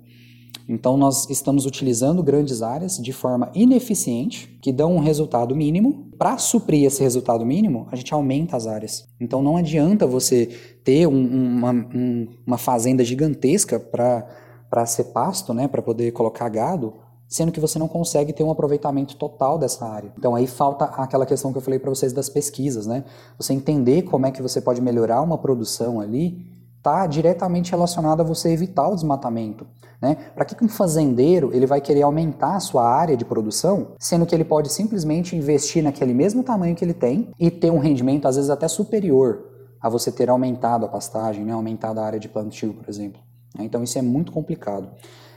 então, 0.71 0.95
nós 0.95 1.27
estamos 1.31 1.65
utilizando 1.65 2.21
grandes 2.21 2.61
áreas 2.61 2.97
de 2.97 3.11
forma 3.11 3.49
ineficiente, 3.55 4.55
que 4.61 4.71
dão 4.71 4.95
um 4.95 4.99
resultado 4.99 5.55
mínimo. 5.55 6.07
Para 6.15 6.37
suprir 6.37 6.85
esse 6.85 7.01
resultado 7.01 7.43
mínimo, 7.43 7.87
a 7.91 7.95
gente 7.95 8.13
aumenta 8.13 8.55
as 8.55 8.67
áreas. 8.67 9.07
Então, 9.19 9.41
não 9.41 9.57
adianta 9.57 10.05
você 10.05 10.45
ter 10.83 11.07
um, 11.07 11.57
uma, 11.57 11.71
um, 11.71 12.27
uma 12.45 12.57
fazenda 12.59 13.03
gigantesca 13.03 13.79
para 13.79 14.85
ser 14.85 15.05
pasto, 15.05 15.55
né, 15.55 15.67
para 15.67 15.81
poder 15.81 16.11
colocar 16.11 16.47
gado, 16.49 16.93
sendo 17.27 17.51
que 17.51 17.59
você 17.59 17.79
não 17.79 17.87
consegue 17.87 18.31
ter 18.31 18.43
um 18.43 18.51
aproveitamento 18.51 19.15
total 19.15 19.57
dessa 19.57 19.87
área. 19.87 20.11
Então 20.17 20.35
aí 20.35 20.47
falta 20.47 20.85
aquela 20.85 21.27
questão 21.27 21.51
que 21.51 21.59
eu 21.59 21.61
falei 21.61 21.77
para 21.77 21.89
vocês 21.89 22.11
das 22.11 22.27
pesquisas, 22.27 22.87
né? 22.87 23.03
Você 23.37 23.53
entender 23.53 24.01
como 24.01 24.25
é 24.25 24.31
que 24.31 24.41
você 24.41 24.59
pode 24.59 24.81
melhorar 24.81 25.21
uma 25.21 25.37
produção 25.37 26.01
ali 26.01 26.43
está 26.79 27.05
diretamente 27.05 27.71
relacionado 27.71 28.21
a 28.21 28.23
você 28.23 28.49
evitar 28.49 28.87
o 28.87 28.95
desmatamento. 28.95 29.67
Né? 30.01 30.15
Para 30.33 30.45
que 30.45 30.63
um 30.63 30.69
fazendeiro 30.69 31.51
ele 31.53 31.65
vai 31.65 31.81
querer 31.81 32.03
aumentar 32.03 32.55
a 32.55 32.59
sua 32.59 32.87
área 32.87 33.17
de 33.17 33.25
produção, 33.25 33.89
sendo 33.99 34.25
que 34.25 34.33
ele 34.33 34.45
pode 34.45 34.71
simplesmente 34.71 35.35
investir 35.35 35.83
naquele 35.83 36.13
mesmo 36.13 36.41
tamanho 36.41 36.75
que 36.75 36.83
ele 36.83 36.93
tem 36.93 37.29
e 37.37 37.51
ter 37.51 37.69
um 37.69 37.79
rendimento 37.79 38.27
às 38.27 38.37
vezes 38.37 38.49
até 38.49 38.67
superior 38.67 39.45
a 39.81 39.89
você 39.89 40.11
ter 40.11 40.29
aumentado 40.29 40.85
a 40.85 40.89
pastagem, 40.89 41.43
né? 41.43 41.51
aumentado 41.51 41.99
a 41.99 42.05
área 42.05 42.19
de 42.19 42.29
plantio, 42.29 42.73
por 42.73 42.89
exemplo. 42.89 43.21
Né? 43.57 43.65
Então 43.65 43.83
isso 43.83 43.97
é 43.97 44.01
muito 44.01 44.31
complicado. 44.31 44.89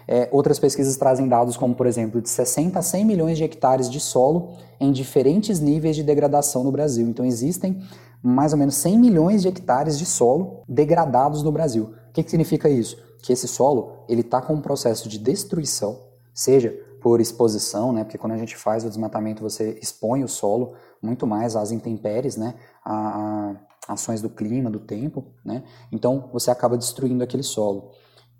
É, 0.06 0.28
outras 0.32 0.58
pesquisas 0.58 0.96
trazem 0.96 1.28
dados 1.28 1.56
como, 1.56 1.74
por 1.74 1.86
exemplo, 1.86 2.20
de 2.20 2.28
60 2.28 2.78
a 2.78 2.82
100 2.82 3.04
milhões 3.04 3.38
de 3.38 3.44
hectares 3.44 3.90
de 3.90 4.00
solo 4.00 4.52
em 4.80 4.92
diferentes 4.92 5.60
níveis 5.60 5.96
de 5.96 6.02
degradação 6.02 6.64
no 6.64 6.72
Brasil. 6.72 7.08
Então 7.08 7.24
existem 7.24 7.80
mais 8.22 8.52
ou 8.52 8.58
menos 8.58 8.76
100 8.76 8.98
milhões 8.98 9.42
de 9.42 9.48
hectares 9.48 9.98
de 9.98 10.06
solo 10.06 10.62
degradados 10.68 11.42
no 11.42 11.50
Brasil. 11.50 11.94
O 12.08 12.12
que, 12.12 12.22
que 12.22 12.30
significa 12.30 12.68
isso? 12.68 12.96
Que 13.22 13.32
esse 13.32 13.48
solo 13.48 14.04
ele 14.08 14.20
está 14.20 14.40
com 14.40 14.54
um 14.54 14.60
processo 14.60 15.08
de 15.08 15.18
destruição, 15.18 15.98
seja 16.32 16.70
por 17.00 17.20
exposição, 17.20 17.92
né? 17.92 18.04
Porque 18.04 18.18
quando 18.18 18.32
a 18.32 18.36
gente 18.36 18.56
faz 18.56 18.84
o 18.84 18.88
desmatamento 18.88 19.42
você 19.42 19.78
expõe 19.82 20.22
o 20.22 20.28
solo 20.28 20.74
muito 21.02 21.26
mais 21.26 21.56
às 21.56 21.72
intempéries, 21.72 22.36
né? 22.36 22.54
A, 22.84 23.56
a 23.88 23.92
ações 23.92 24.22
do 24.22 24.30
clima, 24.30 24.70
do 24.70 24.78
tempo, 24.78 25.24
né? 25.44 25.64
Então 25.90 26.30
você 26.32 26.50
acaba 26.50 26.78
destruindo 26.78 27.24
aquele 27.24 27.42
solo 27.42 27.90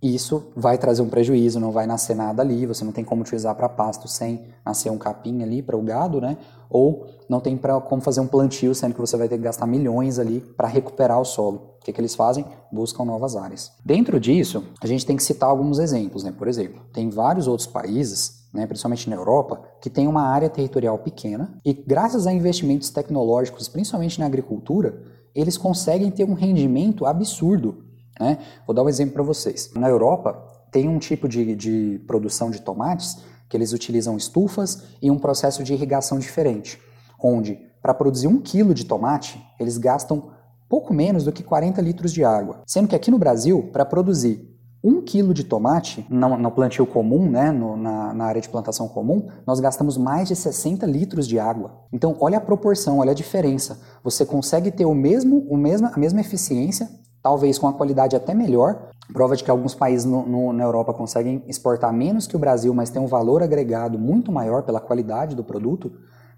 isso 0.03 0.51
vai 0.57 0.77
trazer 0.77 1.01
um 1.01 1.09
prejuízo, 1.09 1.61
não 1.61 1.71
vai 1.71 1.87
nascer 1.87 2.17
nada 2.17 2.43
ali, 2.43 2.67
você 2.67 2.85
não 2.85 2.91
tem 2.91 3.05
como 3.05 3.23
utilizar 3.23 3.55
para 3.55 3.69
pasto 3.69 4.09
sem 4.09 4.49
nascer 4.67 4.91
um 4.91 4.99
capim 4.99 5.45
ali 5.45 5.63
para 5.63 5.77
o 5.77 5.83
gado, 5.83 6.21
né? 6.21 6.37
Ou 6.73 7.07
não 7.29 7.41
tem 7.41 7.57
pra, 7.57 7.81
como 7.81 8.01
fazer 8.01 8.21
um 8.21 8.27
plantio, 8.27 8.75
sendo 8.75 8.95
que 8.95 9.01
você 9.01 9.17
vai 9.17 9.29
ter 9.29 9.37
que 9.37 9.45
gastar 9.45 9.67
milhões 9.67 10.19
ali 10.19 10.41
para 10.41 10.67
recuperar 10.67 11.21
o 11.21 11.25
solo. 11.25 11.77
O 11.81 11.85
que, 11.85 11.93
que 11.93 12.01
eles 12.01 12.15
fazem? 12.15 12.45
Buscam 12.73 13.05
novas 13.05 13.37
áreas. 13.37 13.73
Dentro 13.85 14.19
disso, 14.19 14.65
a 14.81 14.87
gente 14.87 15.05
tem 15.05 15.17
que 15.17 15.23
citar 15.23 15.51
alguns 15.51 15.79
exemplos, 15.79 16.25
né? 16.25 16.33
Por 16.37 16.49
exemplo, 16.49 16.83
tem 16.93 17.11
vários 17.11 17.47
outros 17.47 17.67
países 17.67 18.43
né, 18.53 18.67
principalmente 18.67 19.09
na 19.09 19.17
Europa, 19.17 19.63
que 19.81 19.89
tem 19.89 20.07
uma 20.07 20.25
área 20.25 20.51
territorial 20.51 20.99
pequena 20.99 21.59
e, 21.65 21.73
graças 21.73 22.27
a 22.27 22.33
investimentos 22.35 22.91
tecnológicos, 22.91 23.67
principalmente 23.67 24.21
na 24.21 24.27
agricultura, 24.27 25.03
eles 25.35 25.57
conseguem 25.57 26.11
ter 26.11 26.25
um 26.25 26.35
rendimento 26.35 27.07
absurdo 27.07 27.83
né? 28.23 28.39
Vou 28.67 28.75
dar 28.75 28.83
um 28.83 28.89
exemplo 28.89 29.15
para 29.15 29.23
vocês. 29.23 29.71
Na 29.75 29.89
Europa, 29.89 30.35
tem 30.71 30.89
um 30.89 30.99
tipo 30.99 31.29
de, 31.29 31.55
de 31.55 32.01
produção 32.07 32.51
de 32.51 32.61
tomates 32.61 33.23
que 33.53 33.57
eles 33.59 33.75
utilizam 33.75 34.17
estufas 34.17 34.85
e 35.03 35.11
um 35.11 35.19
processo 35.19 35.63
de 35.63 35.75
irrigação 35.75 36.19
diferente, 36.19 36.81
onde 37.23 37.61
para 37.83 37.93
produzir 37.93 38.27
um 38.27 38.41
quilo 38.41 38.73
de 38.73 38.87
tomate 38.87 39.39
eles 39.61 39.77
gastam 39.77 40.31
pouco 40.71 40.95
menos 40.95 41.25
do 41.25 41.33
que 41.33 41.43
40 41.43 41.79
litros 41.83 42.15
de 42.15 42.25
água, 42.25 42.63
sendo 42.67 42.89
que 42.89 42.97
aqui 42.97 43.11
no 43.11 43.19
Brasil 43.19 43.69
para 43.71 43.85
produzir 43.85 44.49
um 44.83 45.03
quilo 45.03 45.35
de 45.35 45.45
tomate 45.45 46.07
no, 46.09 46.39
no 46.39 46.51
plantio 46.51 46.87
comum, 46.87 47.31
né, 47.31 47.53
no, 47.53 47.77
na, 47.77 48.15
na, 48.15 48.25
área 48.25 48.41
de 48.41 48.49
plantação 48.49 48.89
comum, 48.89 49.29
nós 49.47 49.61
gastamos 49.61 49.99
mais 49.99 50.29
de 50.29 50.35
60 50.35 50.87
litros 50.87 51.29
de 51.29 51.39
água. 51.39 51.85
Então, 51.93 52.17
olha 52.21 52.39
a 52.39 52.41
proporção, 52.41 52.99
olha 52.99 53.13
a 53.13 53.15
diferença. 53.15 53.79
Você 54.03 54.25
consegue 54.25 54.71
ter 54.71 54.87
o 54.87 54.95
mesmo, 54.95 55.47
o 55.49 55.59
mesmo, 55.59 55.89
a 55.93 55.97
mesma 55.97 56.21
eficiência, 56.21 56.89
talvez 57.23 57.59
com 57.59 57.69
a 57.69 57.73
qualidade 57.73 58.17
até 58.17 58.35
melhor. 58.35 58.91
Prova 59.13 59.37
de 59.37 59.45
que 59.45 59.51
alguns 59.51 59.75
países 59.75 60.05
no, 60.05 60.53
na 60.53 60.65
Europa 60.65 60.93
conseguem 60.93 61.43
exportar 61.47 61.93
menos 61.93 62.27
que 62.27 62.37
o 62.37 62.39
Brasil, 62.39 62.73
mas 62.73 62.91
tem 62.91 63.01
um 63.01 63.07
valor 63.07 63.43
agregado 63.43 63.99
muito 63.99 64.33
maior 64.33 64.63
pela 64.63 64.81
qualidade 64.81 65.37
do 65.37 65.45
produto 65.45 65.93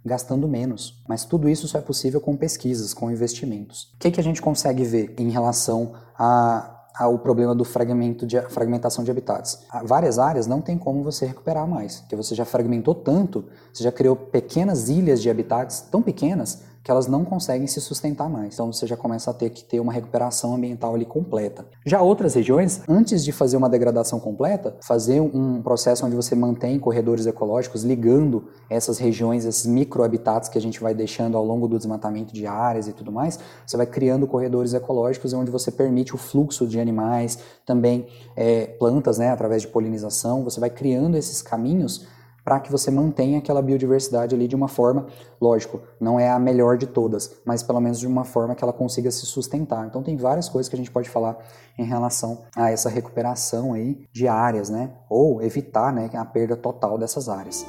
gastando 0.04 0.46
menos. 0.46 1.02
Mas 1.08 1.24
tudo 1.24 1.48
isso 1.48 1.66
só 1.66 1.78
é 1.78 1.80
possível 1.80 2.20
com 2.20 2.36
pesquisas, 2.36 2.92
com 2.92 3.10
investimentos. 3.10 3.94
O 3.94 3.98
que, 3.98 4.10
que 4.10 4.20
a 4.20 4.24
gente 4.24 4.42
consegue 4.42 4.84
ver 4.84 5.14
em 5.18 5.30
relação 5.30 5.92
a 6.18 6.70
o 7.02 7.18
problema 7.18 7.56
do 7.56 7.64
fragmento 7.64 8.24
de, 8.24 8.40
fragmentação 8.42 9.02
de 9.02 9.10
habitats. 9.10 9.64
Várias 9.84 10.16
áreas 10.16 10.46
não 10.46 10.60
tem 10.60 10.78
como 10.78 11.02
você 11.02 11.26
recuperar 11.26 11.66
mais, 11.66 11.98
porque 12.00 12.14
você 12.14 12.36
já 12.36 12.44
fragmentou 12.44 12.94
tanto, 12.94 13.46
você 13.72 13.82
já 13.82 13.90
criou 13.90 14.14
pequenas 14.14 14.88
ilhas 14.88 15.20
de 15.20 15.28
habitats 15.28 15.80
tão 15.80 16.00
pequenas 16.00 16.62
que 16.84 16.90
elas 16.90 17.06
não 17.06 17.24
conseguem 17.24 17.66
se 17.66 17.80
sustentar 17.80 18.28
mais. 18.28 18.52
Então 18.52 18.70
você 18.70 18.86
já 18.86 18.96
começa 18.96 19.30
a 19.30 19.34
ter 19.34 19.48
que 19.48 19.64
ter 19.64 19.80
uma 19.80 19.92
recuperação 19.92 20.54
ambiental 20.54 20.94
ali 20.94 21.06
completa. 21.06 21.64
Já 21.86 22.02
outras 22.02 22.34
regiões, 22.34 22.82
antes 22.86 23.24
de 23.24 23.32
fazer 23.32 23.56
uma 23.56 23.70
degradação 23.70 24.20
completa, 24.20 24.76
fazer 24.82 25.18
um 25.20 25.62
processo 25.62 26.04
onde 26.04 26.14
você 26.14 26.34
mantém 26.34 26.78
corredores 26.78 27.24
ecológicos 27.26 27.84
ligando 27.84 28.48
essas 28.68 28.98
regiões, 28.98 29.46
esses 29.46 29.64
microhabitats 29.64 30.50
que 30.50 30.58
a 30.58 30.60
gente 30.60 30.78
vai 30.78 30.94
deixando 30.94 31.38
ao 31.38 31.44
longo 31.44 31.66
do 31.66 31.78
desmatamento 31.78 32.34
de 32.34 32.46
áreas 32.46 32.86
e 32.86 32.92
tudo 32.92 33.10
mais, 33.10 33.38
você 33.66 33.78
vai 33.78 33.86
criando 33.86 34.26
corredores 34.26 34.74
ecológicos 34.74 35.32
onde 35.32 35.50
você 35.50 35.70
permite 35.70 36.14
o 36.14 36.18
fluxo 36.18 36.66
de 36.66 36.78
animais, 36.78 37.38
também 37.64 38.06
é, 38.36 38.66
plantas, 38.66 39.16
né, 39.16 39.30
através 39.30 39.62
de 39.62 39.68
polinização, 39.68 40.44
você 40.44 40.60
vai 40.60 40.68
criando 40.68 41.16
esses 41.16 41.40
caminhos 41.40 42.06
para 42.44 42.60
que 42.60 42.70
você 42.70 42.90
mantenha 42.90 43.38
aquela 43.38 43.62
biodiversidade 43.62 44.34
ali 44.34 44.46
de 44.46 44.54
uma 44.54 44.68
forma, 44.68 45.06
lógico, 45.40 45.80
não 45.98 46.20
é 46.20 46.28
a 46.28 46.38
melhor 46.38 46.76
de 46.76 46.86
todas, 46.86 47.40
mas 47.44 47.62
pelo 47.62 47.80
menos 47.80 47.98
de 47.98 48.06
uma 48.06 48.24
forma 48.24 48.54
que 48.54 48.62
ela 48.62 48.72
consiga 48.72 49.10
se 49.10 49.24
sustentar. 49.24 49.86
Então 49.86 50.02
tem 50.02 50.16
várias 50.16 50.48
coisas 50.48 50.68
que 50.68 50.76
a 50.76 50.78
gente 50.78 50.90
pode 50.90 51.08
falar 51.08 51.38
em 51.78 51.84
relação 51.84 52.42
a 52.54 52.70
essa 52.70 52.90
recuperação 52.90 53.72
aí 53.72 54.06
de 54.12 54.28
áreas, 54.28 54.68
né? 54.68 54.90
Ou 55.08 55.42
evitar, 55.42 55.92
né, 55.92 56.10
a 56.12 56.24
perda 56.24 56.56
total 56.56 56.98
dessas 56.98 57.28
áreas. 57.28 57.64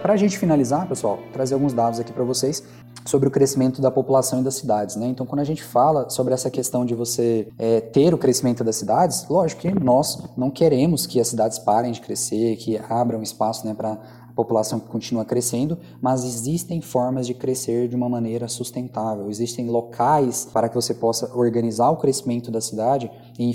Para 0.00 0.14
a 0.14 0.16
gente 0.16 0.36
finalizar, 0.36 0.88
pessoal, 0.88 1.20
trazer 1.32 1.54
alguns 1.54 1.72
dados 1.72 2.00
aqui 2.00 2.12
para 2.12 2.24
vocês 2.24 2.64
sobre 3.04 3.28
o 3.28 3.30
crescimento 3.30 3.80
da 3.80 3.90
população 3.90 4.40
e 4.40 4.44
das 4.44 4.54
cidades. 4.54 4.96
Né? 4.96 5.06
Então, 5.06 5.26
quando 5.26 5.40
a 5.40 5.44
gente 5.44 5.62
fala 5.62 6.08
sobre 6.10 6.34
essa 6.34 6.50
questão 6.50 6.84
de 6.84 6.94
você 6.94 7.48
é, 7.58 7.80
ter 7.80 8.14
o 8.14 8.18
crescimento 8.18 8.62
das 8.62 8.76
cidades, 8.76 9.26
lógico 9.28 9.62
que 9.62 9.72
nós 9.72 10.22
não 10.36 10.50
queremos 10.50 11.06
que 11.06 11.20
as 11.20 11.28
cidades 11.28 11.58
parem 11.58 11.92
de 11.92 12.00
crescer, 12.00 12.56
que 12.56 12.78
abram 12.88 13.22
espaço 13.22 13.66
né, 13.66 13.74
para 13.74 13.92
a 13.92 14.34
população 14.34 14.80
que 14.80 14.88
continua 14.88 15.24
crescendo, 15.24 15.78
mas 16.00 16.24
existem 16.24 16.80
formas 16.80 17.26
de 17.26 17.34
crescer 17.34 17.88
de 17.88 17.96
uma 17.96 18.08
maneira 18.08 18.48
sustentável. 18.48 19.28
Existem 19.28 19.68
locais 19.68 20.48
para 20.52 20.68
que 20.68 20.74
você 20.74 20.94
possa 20.94 21.30
organizar 21.36 21.90
o 21.90 21.96
crescimento 21.96 22.50
da 22.50 22.60
cidade 22.60 23.10
e 23.38 23.54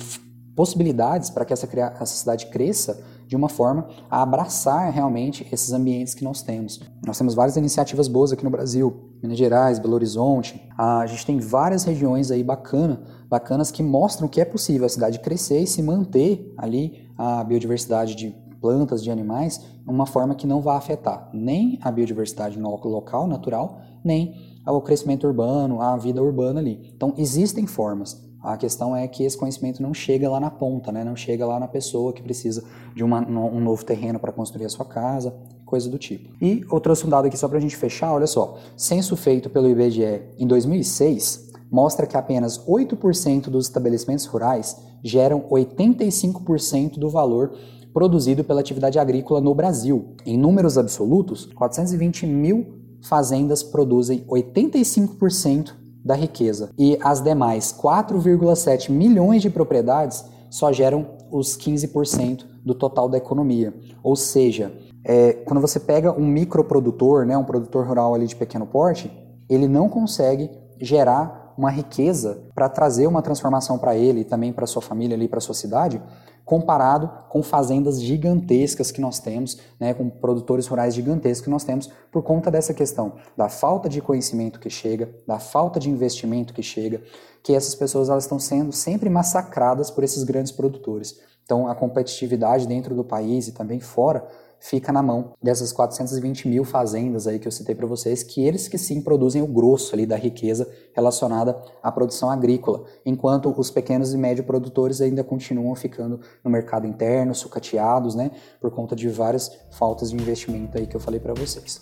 possibilidades 0.55 1.29
para 1.29 1.45
que 1.45 1.53
essa, 1.53 1.67
essa 1.99 2.05
cidade 2.05 2.47
cresça 2.47 2.99
de 3.27 3.35
uma 3.35 3.49
forma 3.49 3.87
a 4.09 4.21
abraçar 4.21 4.91
realmente 4.91 5.45
esses 5.51 5.73
ambientes 5.73 6.13
que 6.13 6.23
nós 6.23 6.41
temos. 6.41 6.79
Nós 7.05 7.17
temos 7.17 7.35
várias 7.35 7.57
iniciativas 7.57 8.07
boas 8.07 8.31
aqui 8.31 8.43
no 8.43 8.49
Brasil, 8.49 9.11
Minas 9.21 9.37
Gerais, 9.37 9.79
Belo 9.79 9.95
Horizonte. 9.95 10.61
A 10.77 11.05
gente 11.05 11.25
tem 11.25 11.39
várias 11.39 11.83
regiões 11.83 12.31
aí 12.31 12.43
bacana, 12.43 13.01
bacanas 13.29 13.69
que 13.69 13.83
mostram 13.83 14.27
que 14.27 14.39
é 14.39 14.45
possível 14.45 14.85
a 14.85 14.89
cidade 14.89 15.19
crescer 15.19 15.59
e 15.59 15.67
se 15.67 15.83
manter 15.83 16.53
ali 16.57 17.07
a 17.17 17.43
biodiversidade 17.43 18.15
de 18.15 18.33
plantas, 18.61 19.03
de 19.03 19.11
animais, 19.11 19.63
uma 19.85 20.05
forma 20.05 20.33
que 20.33 20.47
não 20.47 20.61
vá 20.61 20.77
afetar 20.77 21.29
nem 21.33 21.79
a 21.81 21.91
biodiversidade 21.91 22.59
local 22.59 23.27
natural, 23.27 23.81
nem 24.03 24.33
o 24.65 24.81
crescimento 24.81 25.25
urbano, 25.27 25.81
a 25.81 25.95
vida 25.95 26.21
urbana 26.21 26.59
ali. 26.59 26.91
Então 26.95 27.13
existem 27.17 27.65
formas. 27.65 28.26
A 28.41 28.55
questão 28.55 28.95
é 28.95 29.07
que 29.07 29.23
esse 29.23 29.37
conhecimento 29.37 29.81
não 29.81 29.93
chega 29.93 30.29
lá 30.29 30.39
na 30.39 30.49
ponta, 30.49 30.91
né? 30.91 31.03
não 31.03 31.15
chega 31.15 31.45
lá 31.45 31.59
na 31.59 31.67
pessoa 31.67 32.13
que 32.13 32.21
precisa 32.21 32.63
de 32.95 33.03
uma, 33.03 33.27
um 33.27 33.59
novo 33.59 33.83
terreno 33.83 34.19
para 34.19 34.31
construir 34.31 34.65
a 34.65 34.69
sua 34.69 34.85
casa, 34.85 35.35
coisa 35.65 35.89
do 35.89 35.97
tipo. 35.97 36.33
E 36.41 36.65
eu 36.71 36.79
trouxe 36.79 37.05
um 37.05 37.09
dado 37.09 37.27
aqui 37.27 37.37
só 37.37 37.47
para 37.47 37.57
a 37.57 37.61
gente 37.61 37.75
fechar, 37.75 38.13
olha 38.13 38.27
só. 38.27 38.57
Censo 38.75 39.15
feito 39.15 39.49
pelo 39.49 39.69
IBGE 39.69 40.21
em 40.37 40.47
2006 40.47 41.47
mostra 41.69 42.07
que 42.07 42.15
apenas 42.15 42.57
8% 42.65 43.49
dos 43.49 43.65
estabelecimentos 43.65 44.25
rurais 44.25 44.77
geram 45.03 45.41
85% 45.49 46.97
do 46.97 47.09
valor 47.09 47.53
produzido 47.93 48.43
pela 48.43 48.61
atividade 48.61 48.99
agrícola 48.99 49.41
no 49.41 49.53
Brasil. 49.53 50.15
Em 50.25 50.37
números 50.37 50.77
absolutos, 50.77 51.45
420 51.53 52.25
mil 52.25 52.77
fazendas 53.01 53.63
produzem 53.63 54.23
85% 54.25 55.73
da 56.07 56.15
riqueza. 56.15 56.71
E 56.79 56.97
as 57.03 57.21
demais 57.21 57.71
4,7 57.71 58.89
milhões 58.89 59.41
de 59.41 59.49
propriedades 59.49 60.23
só 60.49 60.71
geram 60.71 61.05
os 61.29 61.57
15% 61.57 62.45
do 62.65 62.73
total 62.73 63.09
da 63.09 63.17
economia. 63.17 63.73
Ou 64.01 64.15
seja, 64.15 64.73
é, 65.03 65.33
quando 65.33 65.59
você 65.59 65.79
pega 65.79 66.11
um 66.11 66.25
microprodutor, 66.25 67.25
né, 67.25 67.37
um 67.37 67.43
produtor 67.43 67.85
rural 67.85 68.15
ali 68.15 68.25
de 68.25 68.35
pequeno 68.35 68.65
porte, 68.65 69.11
ele 69.49 69.67
não 69.67 69.89
consegue 69.89 70.49
gerar 70.79 71.53
uma 71.57 71.69
riqueza 71.69 72.39
para 72.55 72.69
trazer 72.69 73.07
uma 73.07 73.21
transformação 73.21 73.77
para 73.77 73.95
ele 73.95 74.21
e 74.21 74.25
também 74.25 74.53
para 74.53 74.65
sua 74.65 74.81
família 74.81 75.15
ali, 75.15 75.27
para 75.27 75.41
sua 75.41 75.55
cidade, 75.55 76.01
comparado 76.47 77.11
com 77.27 77.43
fazendas 77.43 78.01
gigantescas 78.01 78.89
que 78.89 79.01
nós 79.01 79.19
temos, 79.19 79.57
né, 79.77 79.93
com 79.93 80.09
produtores 80.09 80.65
rurais 80.65 80.95
gigantescos 80.95 81.43
que 81.43 81.49
nós 81.49 81.65
temos, 81.65 81.89
por 82.09 82.23
conta 82.23 82.49
dessa 82.49 82.73
questão 82.73 83.15
da 83.35 83.49
falta 83.49 83.89
de 83.89 84.01
conhecimento 84.01 84.57
que 84.57 84.69
chega, 84.69 85.09
da 85.27 85.39
falta 85.39 85.77
de 85.77 85.89
investimento 85.89 86.53
que 86.53 86.63
chega, 86.63 87.01
que 87.43 87.53
essas 87.53 87.75
pessoas 87.75 88.07
elas 88.07 88.23
estão 88.23 88.39
sendo 88.39 88.71
sempre 88.71 89.09
massacradas 89.09 89.91
por 89.91 90.05
esses 90.05 90.23
grandes 90.23 90.53
produtores. 90.53 91.19
Então, 91.43 91.67
a 91.67 91.75
competitividade 91.75 92.65
dentro 92.65 92.95
do 92.95 93.03
país 93.03 93.49
e 93.49 93.51
também 93.51 93.81
fora 93.81 94.25
fica 94.59 94.91
na 94.91 95.01
mão 95.01 95.33
dessas 95.41 95.71
420 95.71 96.47
mil 96.47 96.63
fazendas 96.63 97.27
aí 97.27 97.39
que 97.39 97.47
eu 97.47 97.51
citei 97.51 97.75
para 97.75 97.85
vocês, 97.85 98.23
que 98.23 98.41
eles 98.45 98.67
que 98.67 98.77
sim 98.77 99.01
produzem 99.01 99.41
o 99.41 99.47
grosso 99.47 99.93
ali 99.93 100.05
da 100.05 100.15
riqueza 100.15 100.69
relacionada 100.93 101.61
à 101.81 101.91
produção 101.91 102.29
agrícola, 102.29 102.83
enquanto 103.05 103.53
os 103.57 103.69
pequenos 103.69 104.13
e 104.13 104.17
médios 104.17 104.45
produtores 104.45 105.01
ainda 105.01 105.23
continuam 105.23 105.75
ficando 105.75 106.19
no 106.43 106.51
mercado 106.51 106.87
interno, 106.87 107.33
sucateados, 107.33 108.15
né, 108.15 108.31
por 108.59 108.71
conta 108.71 108.95
de 108.95 109.07
várias 109.07 109.51
faltas 109.71 110.11
de 110.11 110.15
investimento 110.15 110.77
aí 110.77 110.87
que 110.87 110.95
eu 110.95 110.99
falei 110.99 111.19
para 111.19 111.33
vocês. 111.33 111.81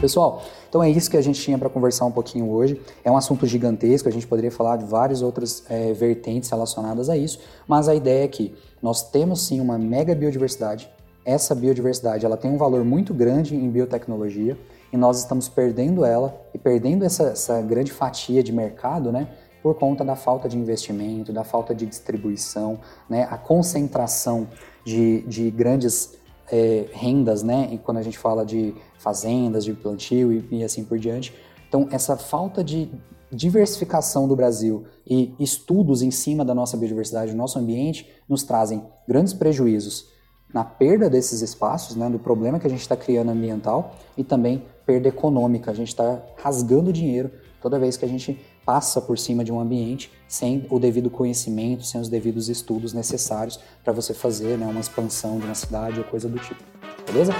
Pessoal, 0.00 0.42
então 0.76 0.84
é 0.84 0.90
isso 0.90 1.10
que 1.10 1.16
a 1.16 1.22
gente 1.22 1.40
tinha 1.40 1.56
para 1.56 1.70
conversar 1.70 2.04
um 2.04 2.12
pouquinho 2.12 2.50
hoje. 2.50 2.78
É 3.02 3.10
um 3.10 3.16
assunto 3.16 3.46
gigantesco, 3.46 4.10
a 4.10 4.12
gente 4.12 4.26
poderia 4.26 4.50
falar 4.50 4.76
de 4.76 4.84
várias 4.84 5.22
outras 5.22 5.64
é, 5.70 5.94
vertentes 5.94 6.50
relacionadas 6.50 7.08
a 7.08 7.16
isso, 7.16 7.40
mas 7.66 7.88
a 7.88 7.94
ideia 7.94 8.26
é 8.26 8.28
que 8.28 8.54
nós 8.82 9.10
temos 9.10 9.40
sim 9.40 9.58
uma 9.58 9.78
mega 9.78 10.14
biodiversidade. 10.14 10.86
Essa 11.24 11.54
biodiversidade 11.54 12.26
ela 12.26 12.36
tem 12.36 12.50
um 12.50 12.58
valor 12.58 12.84
muito 12.84 13.14
grande 13.14 13.56
em 13.56 13.70
biotecnologia 13.70 14.54
e 14.92 14.98
nós 14.98 15.18
estamos 15.20 15.48
perdendo 15.48 16.04
ela 16.04 16.38
e 16.52 16.58
perdendo 16.58 17.06
essa, 17.06 17.28
essa 17.28 17.58
grande 17.62 17.90
fatia 17.90 18.42
de 18.42 18.52
mercado, 18.52 19.10
né? 19.10 19.28
por 19.62 19.76
conta 19.76 20.04
da 20.04 20.14
falta 20.14 20.46
de 20.46 20.58
investimento, 20.58 21.32
da 21.32 21.42
falta 21.42 21.74
de 21.74 21.86
distribuição, 21.86 22.78
né, 23.08 23.26
a 23.30 23.38
concentração 23.38 24.46
de, 24.84 25.22
de 25.22 25.50
grandes 25.50 26.16
é, 26.50 26.86
rendas, 26.92 27.42
né? 27.42 27.68
E 27.72 27.78
quando 27.78 27.98
a 27.98 28.02
gente 28.02 28.18
fala 28.18 28.44
de 28.44 28.74
fazendas, 28.98 29.64
de 29.64 29.72
plantio 29.72 30.32
e, 30.32 30.48
e 30.50 30.64
assim 30.64 30.84
por 30.84 30.98
diante. 30.98 31.34
Então, 31.68 31.88
essa 31.90 32.16
falta 32.16 32.62
de 32.62 32.90
diversificação 33.30 34.28
do 34.28 34.36
Brasil 34.36 34.84
e 35.06 35.34
estudos 35.38 36.00
em 36.02 36.10
cima 36.10 36.44
da 36.44 36.54
nossa 36.54 36.76
biodiversidade, 36.76 37.32
do 37.32 37.36
nosso 37.36 37.58
ambiente, 37.58 38.08
nos 38.28 38.42
trazem 38.42 38.84
grandes 39.06 39.32
prejuízos 39.32 40.06
na 40.54 40.64
perda 40.64 41.10
desses 41.10 41.42
espaços, 41.42 41.96
né, 41.96 42.08
do 42.08 42.18
problema 42.18 42.58
que 42.58 42.66
a 42.66 42.70
gente 42.70 42.80
está 42.80 42.96
criando 42.96 43.30
ambiental 43.30 43.94
e 44.16 44.22
também 44.22 44.64
perda 44.86 45.08
econômica. 45.08 45.70
A 45.70 45.74
gente 45.74 45.88
está 45.88 46.22
rasgando 46.36 46.92
dinheiro 46.92 47.30
Toda 47.60 47.78
vez 47.78 47.96
que 47.96 48.04
a 48.04 48.08
gente 48.08 48.38
passa 48.64 49.00
por 49.00 49.18
cima 49.18 49.42
de 49.44 49.52
um 49.52 49.60
ambiente 49.60 50.10
sem 50.28 50.66
o 50.70 50.78
devido 50.78 51.08
conhecimento, 51.08 51.84
sem 51.84 52.00
os 52.00 52.08
devidos 52.08 52.48
estudos 52.48 52.92
necessários 52.92 53.58
para 53.82 53.92
você 53.92 54.12
fazer 54.12 54.58
né, 54.58 54.66
uma 54.66 54.80
expansão 54.80 55.38
de 55.38 55.46
uma 55.46 55.54
cidade 55.54 55.98
ou 55.98 56.04
coisa 56.04 56.28
do 56.28 56.38
tipo. 56.38 56.62
Beleza? 57.06 57.32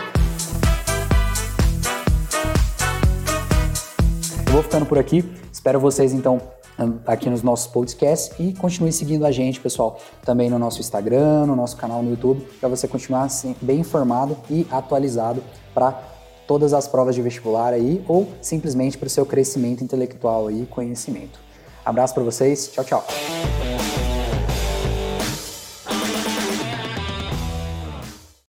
Eu 4.47 4.53
vou 4.53 4.63
ficando 4.63 4.87
por 4.87 4.99
aqui. 4.99 5.25
Espero 5.53 5.79
vocês 5.81 6.13
então 6.13 6.41
hum, 6.79 6.99
aqui 7.07 7.29
nos 7.29 7.43
nossos 7.43 7.67
podcasts 7.67 8.31
e 8.39 8.55
continue 8.55 8.93
seguindo 8.93 9.27
a 9.27 9.33
gente, 9.33 9.61
pessoal, 9.61 9.99
também 10.25 10.49
no 10.49 10.59
nosso 10.59 10.81
Instagram, 10.81 11.47
no 11.47 11.57
nosso 11.57 11.77
canal 11.77 12.03
no 12.03 12.11
YouTube, 12.11 12.43
para 12.61 12.69
você 12.69 12.87
continuar 12.87 13.25
assim, 13.25 13.55
bem 13.61 13.81
informado 13.81 14.37
e 14.49 14.67
atualizado 14.71 15.43
para 15.75 16.16
todas 16.47 16.73
as 16.73 16.87
provas 16.87 17.15
de 17.15 17.23
vestibular 17.23 17.73
aí 17.73 18.05
ou 18.09 18.29
simplesmente 18.41 18.97
para 18.97 19.07
o 19.07 19.11
seu 19.11 19.27
crescimento 19.27 19.83
intelectual 19.83 20.51
e 20.51 20.67
conhecimento. 20.67 21.39
Abraço 21.85 22.15
para 22.15 22.25
vocês, 22.25 22.71
tchau, 22.73 22.85
tchau. 22.85 23.76